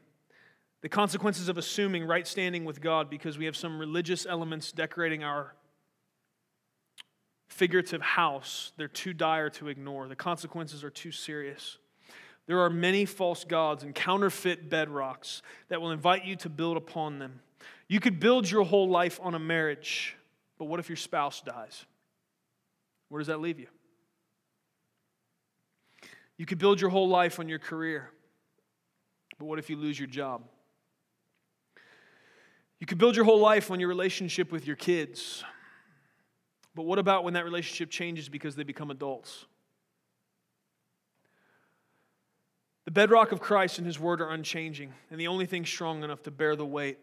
[0.82, 5.24] The consequences of assuming right standing with God because we have some religious elements decorating
[5.24, 5.54] our
[7.58, 10.08] figurative house, they're too dire to ignore.
[10.08, 11.80] The consequences are too serious.
[12.45, 17.18] There are many false gods and counterfeit bedrocks that will invite you to build upon
[17.18, 17.41] them.
[17.88, 20.16] You could build your whole life on a marriage,
[20.60, 21.86] but what if your spouse dies?
[23.10, 23.68] Where does that leave you?
[26.38, 28.12] You could build your whole life on your career,
[29.39, 30.43] but what if you lose your job?
[32.80, 35.43] You could build your whole life on your relationship with your kids,
[36.78, 39.45] but what about when that relationship changes because they become adults?
[42.86, 46.21] The bedrock of Christ and His Word are unchanging, and the only thing strong enough
[46.23, 46.99] to bear the weight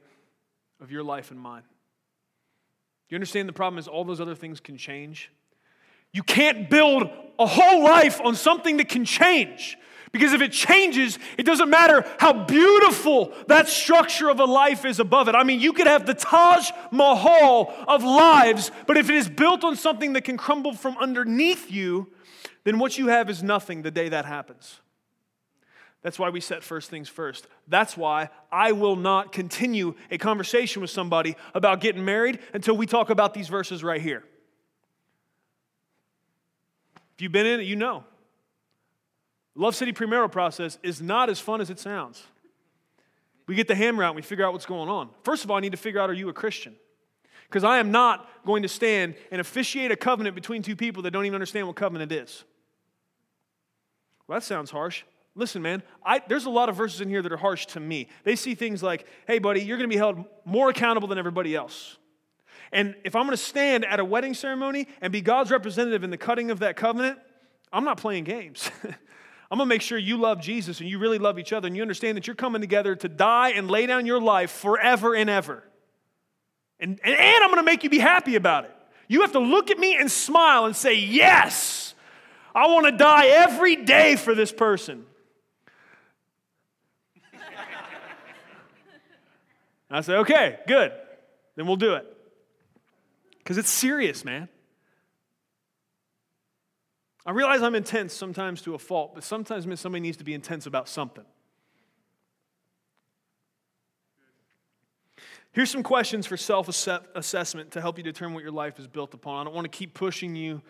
[0.81, 1.65] of your life and mine.
[3.09, 5.33] You understand the problem is all those other things can change?
[6.13, 9.77] You can't build a whole life on something that can change.
[10.15, 15.01] Because if it changes, it doesn't matter how beautiful that structure of a life is
[15.01, 15.35] above it.
[15.35, 19.65] I mean, you could have the Taj Mahal of lives, but if it is built
[19.65, 22.13] on something that can crumble from underneath you,
[22.63, 24.79] then what you have is nothing the day that happens.
[26.03, 27.49] That's why we set first things first.
[27.67, 32.87] That's why I will not continue a conversation with somebody about getting married until we
[32.87, 34.23] talk about these verses right here.
[37.17, 38.05] If you've been in it, you know.
[39.55, 42.25] Love City premarital process is not as fun as it sounds.
[43.47, 45.11] We get the hammer out and we figure out what's going on.
[45.23, 46.75] First of all, I need to figure out are you a Christian?
[47.49, 51.11] Because I am not going to stand and officiate a covenant between two people that
[51.11, 52.43] don't even understand what covenant is.
[54.27, 55.05] Well, that sounds harsh.
[55.37, 58.09] Listen, man, I, there's a lot of verses in here that are harsh to me.
[58.23, 61.55] They see things like, hey, buddy, you're going to be held more accountable than everybody
[61.55, 61.99] else.
[62.73, 66.11] And if I'm going to stand at a wedding ceremony and be God's representative in
[66.11, 67.19] the cutting of that covenant,
[67.73, 68.71] I'm not playing games.
[69.51, 71.77] I'm going to make sure you love Jesus and you really love each other and
[71.77, 75.29] you understand that you're coming together to die and lay down your life forever and
[75.29, 75.63] ever.
[76.81, 78.75] And, and, and I'm going to make you be happy about it.
[79.09, 81.95] You have to look at me and smile and say, Yes,
[82.55, 85.05] I want to die every day for this person.
[89.91, 90.93] I say, Okay, good.
[91.57, 92.07] Then we'll do it.
[93.39, 94.49] Because it's serious, man.
[97.27, 100.67] I realize I'm intense sometimes to a fault, but sometimes somebody needs to be intense
[100.67, 101.25] about something.
[105.53, 109.15] Here's some questions for self assessment to help you determine what your life is built
[109.15, 109.43] upon.
[109.43, 110.61] I don't want to keep pushing you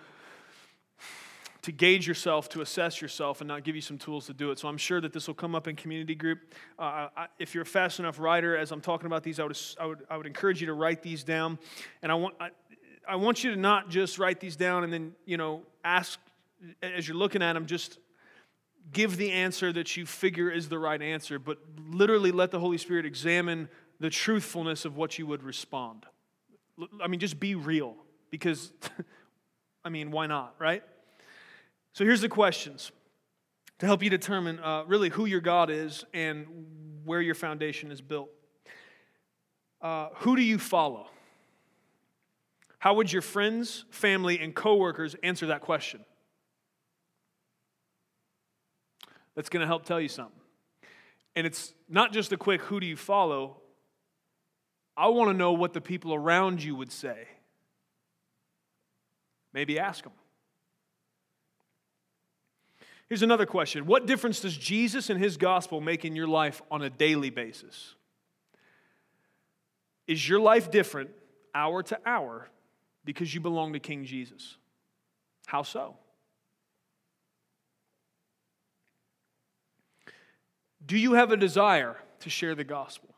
[1.62, 4.58] to gauge yourself, to assess yourself, and not give you some tools to do it.
[4.58, 6.54] So I'm sure that this will come up in community group.
[6.78, 9.58] Uh, I, if you're a fast enough writer, as I'm talking about these, I would,
[9.80, 11.58] I would, I would encourage you to write these down.
[12.02, 12.50] And I want, I,
[13.08, 16.20] I want you to not just write these down and then, you know, ask
[16.82, 17.98] as you're looking at them, just
[18.92, 21.58] give the answer that you figure is the right answer, but
[21.88, 23.68] literally let the Holy Spirit examine
[24.00, 26.06] the truthfulness of what you would respond.
[27.02, 27.96] I mean, just be real
[28.30, 28.72] because,
[29.84, 30.82] I mean, why not, right?
[31.92, 32.90] So here's the questions
[33.78, 36.46] to help you determine uh, really who your God is and
[37.04, 38.30] where your foundation is built.
[39.80, 41.08] Uh, who do you follow?
[42.78, 46.04] How would your friends, family, and coworkers answer that question?
[49.34, 50.40] That's going to help tell you something.
[51.36, 53.56] And it's not just a quick who do you follow?
[54.96, 57.26] I want to know what the people around you would say.
[59.52, 60.12] Maybe ask them.
[63.08, 66.82] Here's another question What difference does Jesus and his gospel make in your life on
[66.82, 67.94] a daily basis?
[70.06, 71.10] Is your life different
[71.54, 72.48] hour to hour
[73.04, 74.56] because you belong to King Jesus?
[75.46, 75.96] How so?
[80.86, 83.14] Do you have a desire to share the gospel?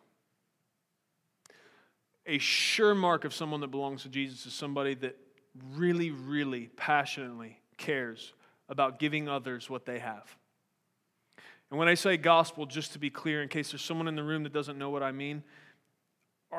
[2.27, 5.17] A sure mark of someone that belongs to Jesus is somebody that
[5.75, 8.33] really, really passionately cares
[8.69, 10.37] about giving others what they have.
[11.71, 14.23] And when I say gospel, just to be clear, in case there's someone in the
[14.23, 15.43] room that doesn't know what I mean,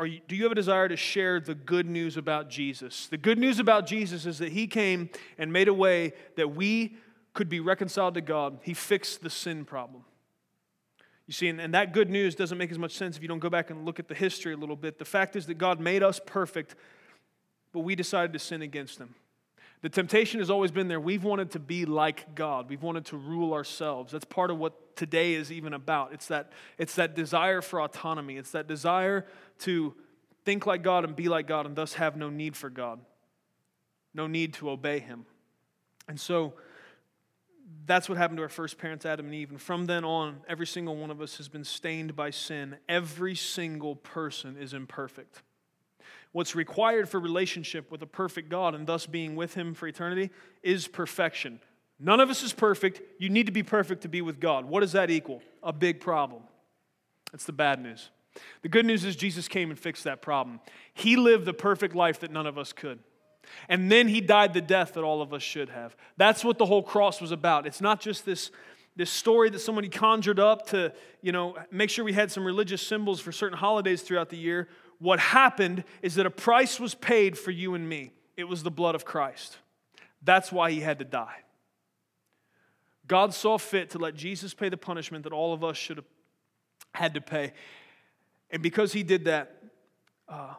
[0.06, 3.08] you, do you have a desire to share the good news about Jesus?
[3.08, 6.98] The good news about Jesus is that he came and made a way that we
[7.34, 8.60] could be reconciled to God.
[8.64, 10.04] He fixed the sin problem.
[11.28, 13.40] You see, and, and that good news doesn't make as much sense if you don't
[13.40, 14.98] go back and look at the history a little bit.
[14.98, 16.76] The fact is that God made us perfect,
[17.74, 19.14] but we decided to sin against him.
[19.82, 21.00] The temptation has always been there.
[21.00, 22.70] We've wanted to be like God.
[22.70, 24.12] We've wanted to rule ourselves.
[24.12, 26.14] That's part of what today is even about.
[26.14, 28.38] It's that, it's that desire for autonomy.
[28.38, 29.28] It's that desire
[29.60, 29.94] to
[30.46, 33.00] think like God and be like God and thus have no need for God,
[34.14, 35.26] no need to obey Him.
[36.08, 36.54] And so
[37.86, 39.52] that's what happened to our first parents, Adam and Eve.
[39.52, 42.78] And from then on, every single one of us has been stained by sin.
[42.88, 45.42] Every single person is imperfect.
[46.32, 50.30] What's required for relationship with a perfect God and thus being with Him for eternity
[50.62, 51.60] is perfection.
[52.00, 53.02] None of us is perfect.
[53.20, 54.66] You need to be perfect to be with God.
[54.66, 55.42] What does that equal?
[55.64, 56.44] A big problem.
[57.32, 58.10] That's the bad news.
[58.62, 60.60] The good news is Jesus came and fixed that problem.
[60.94, 63.00] He lived the perfect life that none of us could.
[63.70, 65.96] And then he died the death that all of us should have.
[66.18, 67.68] That's what the whole cross was about.
[67.68, 68.52] It's not just this,
[68.96, 72.86] this story that somebody conjured up to, you know, make sure we had some religious
[72.86, 74.68] symbols for certain holidays throughout the year
[75.00, 78.12] what happened is that a price was paid for you and me.
[78.36, 79.58] It was the blood of Christ.
[80.24, 81.44] That's why he had to die.
[83.08, 86.06] God saw fit to let Jesus pay the punishment that all of us should have
[86.94, 87.54] had to pay.
[88.50, 89.56] And because he did that,
[90.28, 90.56] uh,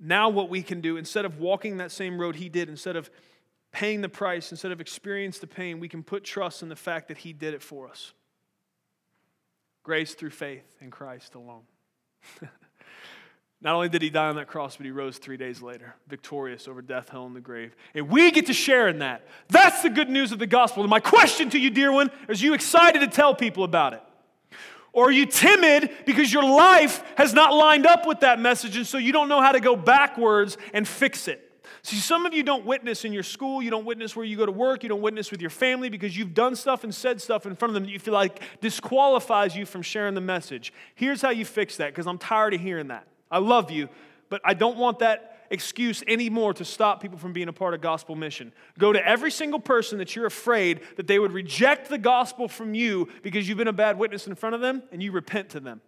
[0.00, 3.10] now what we can do, instead of walking that same road he did, instead of
[3.72, 7.08] paying the price, instead of experiencing the pain, we can put trust in the fact
[7.08, 8.12] that he did it for us.
[9.82, 11.62] Grace through faith in Christ alone.
[13.62, 16.66] Not only did he die on that cross, but he rose three days later, victorious
[16.66, 17.76] over death, hell, and the grave.
[17.94, 19.26] And we get to share in that.
[19.48, 20.82] That's the good news of the gospel.
[20.82, 24.02] And my question to you, dear one, is you excited to tell people about it?
[24.92, 28.86] Or are you timid because your life has not lined up with that message, and
[28.86, 31.46] so you don't know how to go backwards and fix it?
[31.82, 34.44] See, some of you don't witness in your school, you don't witness where you go
[34.44, 37.46] to work, you don't witness with your family because you've done stuff and said stuff
[37.46, 40.74] in front of them that you feel like disqualifies you from sharing the message.
[40.94, 43.06] Here's how you fix that because I'm tired of hearing that.
[43.30, 43.88] I love you,
[44.28, 47.80] but I don't want that excuse anymore to stop people from being a part of
[47.80, 48.52] gospel mission.
[48.78, 52.74] Go to every single person that you're afraid that they would reject the gospel from
[52.74, 55.60] you because you've been a bad witness in front of them and you repent to
[55.60, 55.80] them.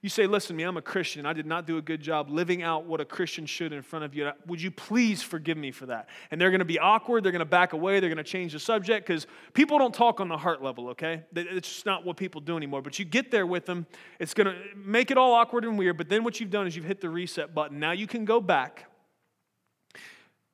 [0.00, 1.26] You say, Listen to me, I'm a Christian.
[1.26, 4.04] I did not do a good job living out what a Christian should in front
[4.04, 4.30] of you.
[4.46, 6.08] Would you please forgive me for that?
[6.30, 7.24] And they're going to be awkward.
[7.24, 8.00] They're going to back away.
[8.00, 11.24] They're going to change the subject because people don't talk on the heart level, okay?
[11.34, 12.82] It's just not what people do anymore.
[12.82, 13.86] But you get there with them,
[14.18, 15.96] it's going to make it all awkward and weird.
[15.96, 17.78] But then what you've done is you've hit the reset button.
[17.78, 18.87] Now you can go back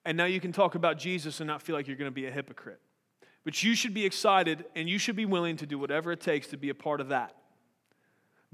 [0.04, 2.26] and now you can talk about Jesus and not feel like you're going to be
[2.26, 2.80] a hypocrite.
[3.44, 6.46] But you should be excited and you should be willing to do whatever it takes
[6.48, 7.34] to be a part of that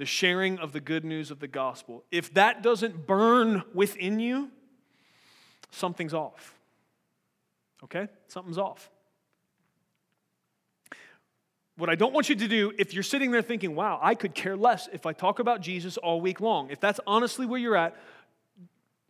[0.01, 2.05] the sharing of the good news of the gospel.
[2.11, 4.51] If that doesn't burn within you,
[5.70, 6.55] something's off.
[7.84, 8.09] Okay?
[8.26, 8.88] Something's off.
[11.76, 14.34] What I don't want you to do, if you're sitting there thinking, wow, I could
[14.34, 17.76] care less if I talk about Jesus all week long, if that's honestly where you're
[17.76, 17.94] at,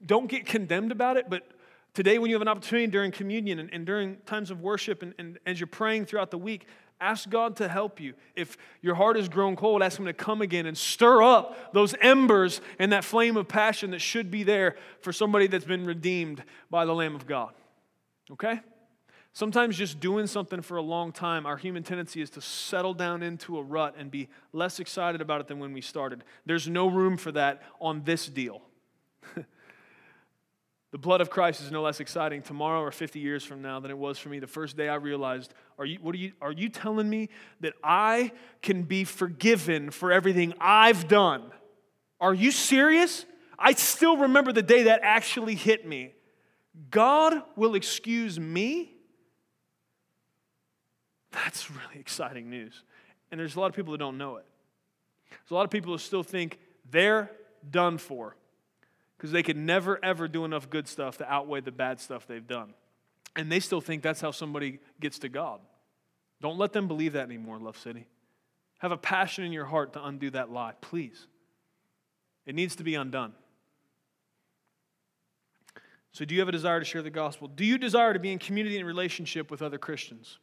[0.05, 1.47] don't get condemned about it, but
[1.95, 5.15] today when you have an opportunity during communion and, and during times of worship and,
[5.19, 6.67] and as you're praying throughout the week,
[7.01, 8.13] Ask God to help you.
[8.37, 11.95] If your heart has grown cold, ask Him to come again and stir up those
[12.03, 16.45] embers and that flame of passion that should be there for somebody that's been redeemed
[16.69, 17.55] by the Lamb of God.
[18.33, 18.61] Okay?
[19.33, 23.23] Sometimes just doing something for a long time, our human tendency is to settle down
[23.23, 26.23] into a rut and be less excited about it than when we started.
[26.45, 28.61] There's no room for that on this deal.
[30.93, 33.93] The blood of Christ is no less exciting tomorrow or 50 years from now than
[33.93, 36.51] it was for me the first day I realized, are you, what are, you, are
[36.51, 37.29] you telling me
[37.61, 41.53] that I can be forgiven for everything I've done?
[42.21, 43.25] Are you serious?
[43.57, 46.13] I still remember the day that actually hit me.
[46.91, 48.93] God will excuse me?
[51.31, 52.83] That's really exciting news.
[53.31, 54.47] And there's a lot of people that don't know it.
[55.31, 56.59] There's a lot of people who still think
[56.91, 57.31] they're
[57.71, 58.35] done for
[59.21, 62.47] because they can never, ever do enough good stuff to outweigh the bad stuff they've
[62.47, 62.73] done.
[63.37, 65.61] And they still think that's how somebody gets to God.
[66.41, 68.07] Don't let them believe that anymore, Love City.
[68.79, 71.27] Have a passion in your heart to undo that lie, please.
[72.47, 73.35] It needs to be undone.
[76.13, 77.47] So, do you have a desire to share the gospel?
[77.47, 80.39] Do you desire to be in community and relationship with other Christians?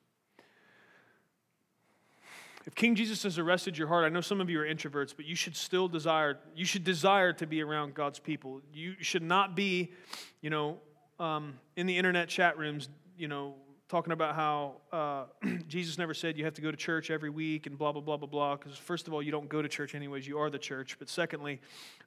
[2.68, 5.26] If King Jesus has arrested your heart, I know some of you are introverts, but
[5.26, 8.62] you should still desire, you should desire to be around God's people.
[8.74, 9.94] You should not be,
[10.42, 10.78] you know,
[11.18, 13.56] um, in the internet chat rooms, you know,
[13.88, 15.24] talking about how uh,
[15.70, 18.18] Jesus never said you have to go to church every week and blah, blah, blah,
[18.18, 18.58] blah, blah.
[18.58, 20.98] Because, first of all, you don't go to church anyways, you are the church.
[21.00, 21.62] But secondly,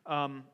[0.04, 0.44] um,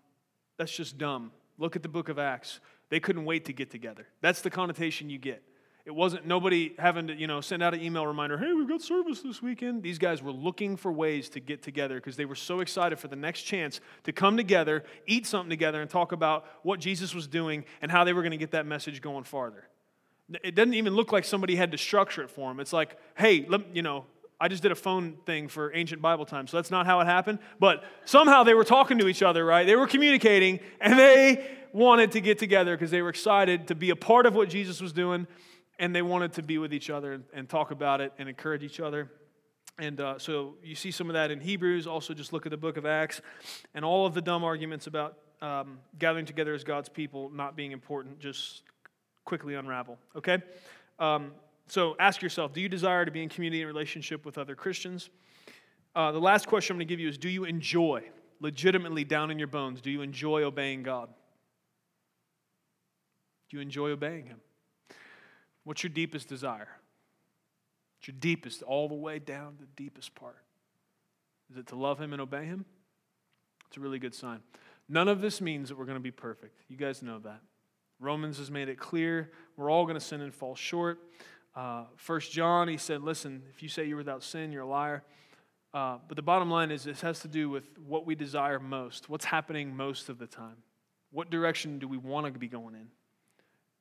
[0.57, 1.33] that's just dumb.
[1.59, 2.61] Look at the book of Acts.
[2.91, 4.07] They couldn't wait to get together.
[4.21, 5.43] That's the connotation you get.
[5.87, 8.83] It wasn't nobody having to, you know, send out an email reminder, hey, we've got
[8.83, 9.85] service this weekend.
[9.85, 13.07] These guys were looking for ways to get together because they were so excited for
[13.07, 17.29] the next chance to come together, eat something together, and talk about what Jesus was
[17.29, 19.69] doing and how they were going to get that message going farther.
[20.43, 22.59] It doesn't even look like somebody had to structure it for them.
[22.59, 24.07] It's like, hey, let, you know,
[24.41, 27.05] I just did a phone thing for ancient Bible time, so that's not how it
[27.05, 27.39] happened.
[27.61, 29.65] But somehow they were talking to each other, right?
[29.65, 33.91] They were communicating, and they wanted to get together because they were excited to be
[33.91, 35.29] a part of what Jesus was doing
[35.79, 38.81] and they wanted to be with each other and, talk about it and encourage each
[38.81, 39.11] other.
[39.79, 41.87] And uh, so you see some of that in Hebrews.
[41.87, 43.21] Also, just look at the book of Acts
[43.75, 47.73] and all of the dumb arguments about um, gathering together as God's people not being
[47.73, 48.63] important, just
[49.25, 49.99] quickly unravel.
[50.17, 50.39] Okay?
[50.99, 51.33] Um,
[51.69, 55.11] so ask yourself do you desire to be in community and relationship with other Christians?
[55.95, 58.03] Uh, the last question I'm going to give you is do you enjoy,
[58.41, 61.09] legitimately down in your bones, do you enjoy obeying God?
[63.51, 64.41] Do you enjoy obeying Him?
[65.67, 66.69] What's your deepest desire?
[67.99, 70.39] What's your deepest, all the way down the deepest part?
[71.51, 72.65] Is it to love Him and obey Him?
[73.67, 74.43] It's a really good sign.
[74.89, 76.61] None of this means that we're going to be perfect.
[76.69, 77.41] You guys know that.
[77.99, 81.01] Romans has made it clear we're all going to sin and fall short.
[81.57, 85.03] Uh, First John, he said, "Listen, if you say you're without sin, you're a liar."
[85.75, 89.11] Uh, but the bottom line is, this has to do with what we desire most.
[89.11, 90.59] What's happening most of the time?
[91.11, 92.87] What direction do we want to be going in?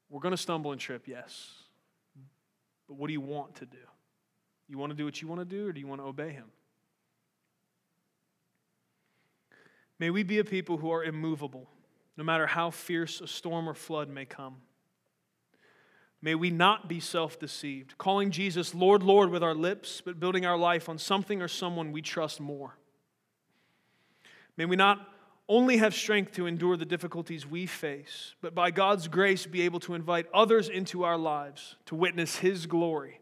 [0.09, 1.51] We're going to stumble and trip, yes.
[2.87, 3.77] But what do you want to do?
[4.67, 6.31] You want to do what you want to do, or do you want to obey
[6.31, 6.45] Him?
[9.99, 11.69] May we be a people who are immovable,
[12.17, 14.57] no matter how fierce a storm or flood may come.
[16.21, 20.45] May we not be self deceived, calling Jesus Lord, Lord with our lips, but building
[20.45, 22.77] our life on something or someone we trust more.
[24.57, 25.07] May we not
[25.47, 29.79] only have strength to endure the difficulties we face, but by God's grace be able
[29.81, 33.19] to invite others into our lives to witness His glory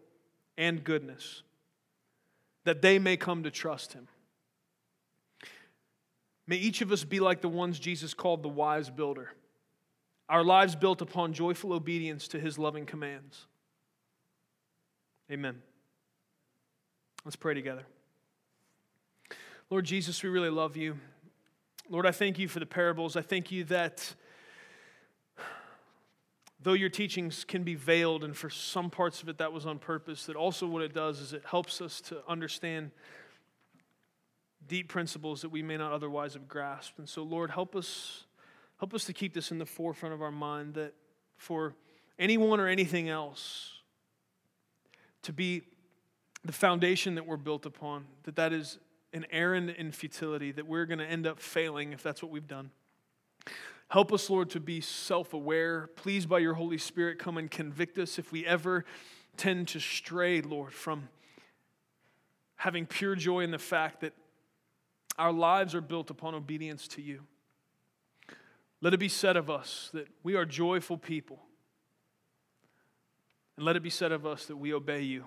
[0.58, 1.44] and goodness,
[2.64, 4.08] that they may come to trust Him.
[6.48, 9.32] May each of us be like the ones Jesus called the wise builder,
[10.30, 13.48] our lives built upon joyful obedience to His loving commands.
[15.30, 15.62] Amen.
[17.26, 17.84] Let's pray together.
[19.70, 20.98] Lord Jesus, we really love you.
[21.90, 23.18] Lord, I thank you for the parables.
[23.18, 24.16] I thank you that
[26.62, 29.80] though your teachings can be veiled, and for some parts of it that was on
[29.80, 32.92] purpose, that also what it does is it helps us to understand
[34.66, 37.00] deep principles that we may not otherwise have grasped.
[37.00, 38.24] And so, Lord, help us,
[38.80, 40.94] help us to keep this in the forefront of our mind that
[41.36, 41.76] for
[42.18, 43.74] anyone or anything else
[45.24, 45.64] to be
[46.46, 48.80] the foundation that we're built upon, that that is
[49.14, 52.47] an errand in futility, that we're going to end up failing if that's what we've
[52.47, 52.72] done.
[53.89, 55.88] Help us, Lord, to be self aware.
[55.95, 58.86] Please, by your Holy Spirit, come and convict us if we ever
[59.38, 61.09] tend to stray, Lord, from
[62.55, 64.14] having pure joy in the fact that
[65.18, 67.22] our lives are built upon obedience to you.
[68.82, 71.39] Let it be said of us that we are joyful people.
[73.57, 75.26] And let it be said of us that we obey you.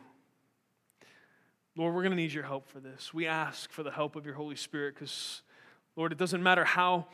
[1.76, 3.12] Lord, we're going to need your help for this.
[3.12, 5.42] We ask for the help of your Holy Spirit because,
[5.94, 7.06] Lord, it doesn't matter how,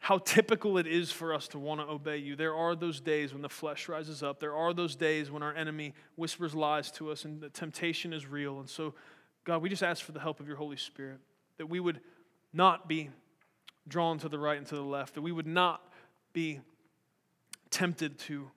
[0.00, 2.34] how typical it is for us to want to obey you.
[2.34, 4.40] There are those days when the flesh rises up.
[4.40, 8.26] There are those days when our enemy whispers lies to us and the temptation is
[8.26, 8.58] real.
[8.58, 8.94] And so,
[9.44, 11.20] God, we just ask for the help of your Holy Spirit
[11.58, 12.00] that we would
[12.52, 13.10] not be
[13.86, 15.80] drawn to the right and to the left, that we would not
[16.32, 16.58] be
[17.70, 18.50] tempted to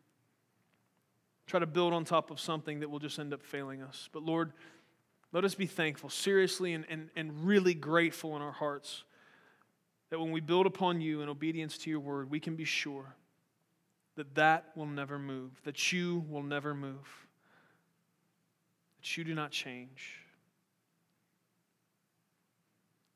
[1.48, 4.10] try to build on top of something that will just end up failing us.
[4.12, 4.52] But Lord,
[5.32, 9.04] let us be thankful, seriously and, and, and really grateful in our hearts
[10.10, 13.16] that when we build upon you in obedience to your word, we can be sure
[14.16, 17.28] that that will never move, that you will never move,
[19.00, 20.22] that you do not change.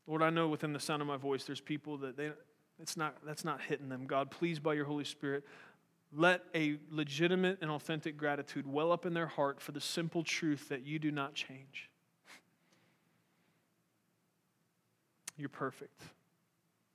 [0.06, 2.32] Lord, I know within the sound of my voice, there's people that they,
[2.80, 4.06] it's not, that's not hitting them.
[4.06, 5.46] God, please, by your Holy Spirit,
[6.14, 10.68] let a legitimate and authentic gratitude well up in their heart for the simple truth
[10.70, 11.90] that you do not change.
[15.38, 16.02] You're perfect.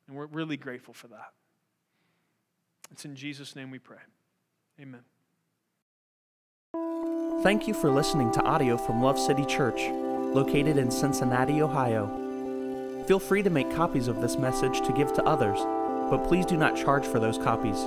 [0.07, 1.33] And we're really grateful for that.
[2.93, 3.99] It's in Jesus' name we pray.
[4.81, 5.01] Amen.
[7.43, 9.81] Thank you for listening to audio from Love City Church,
[10.35, 13.05] located in Cincinnati, Ohio.
[13.07, 15.59] Feel free to make copies of this message to give to others,
[16.11, 17.87] but please do not charge for those copies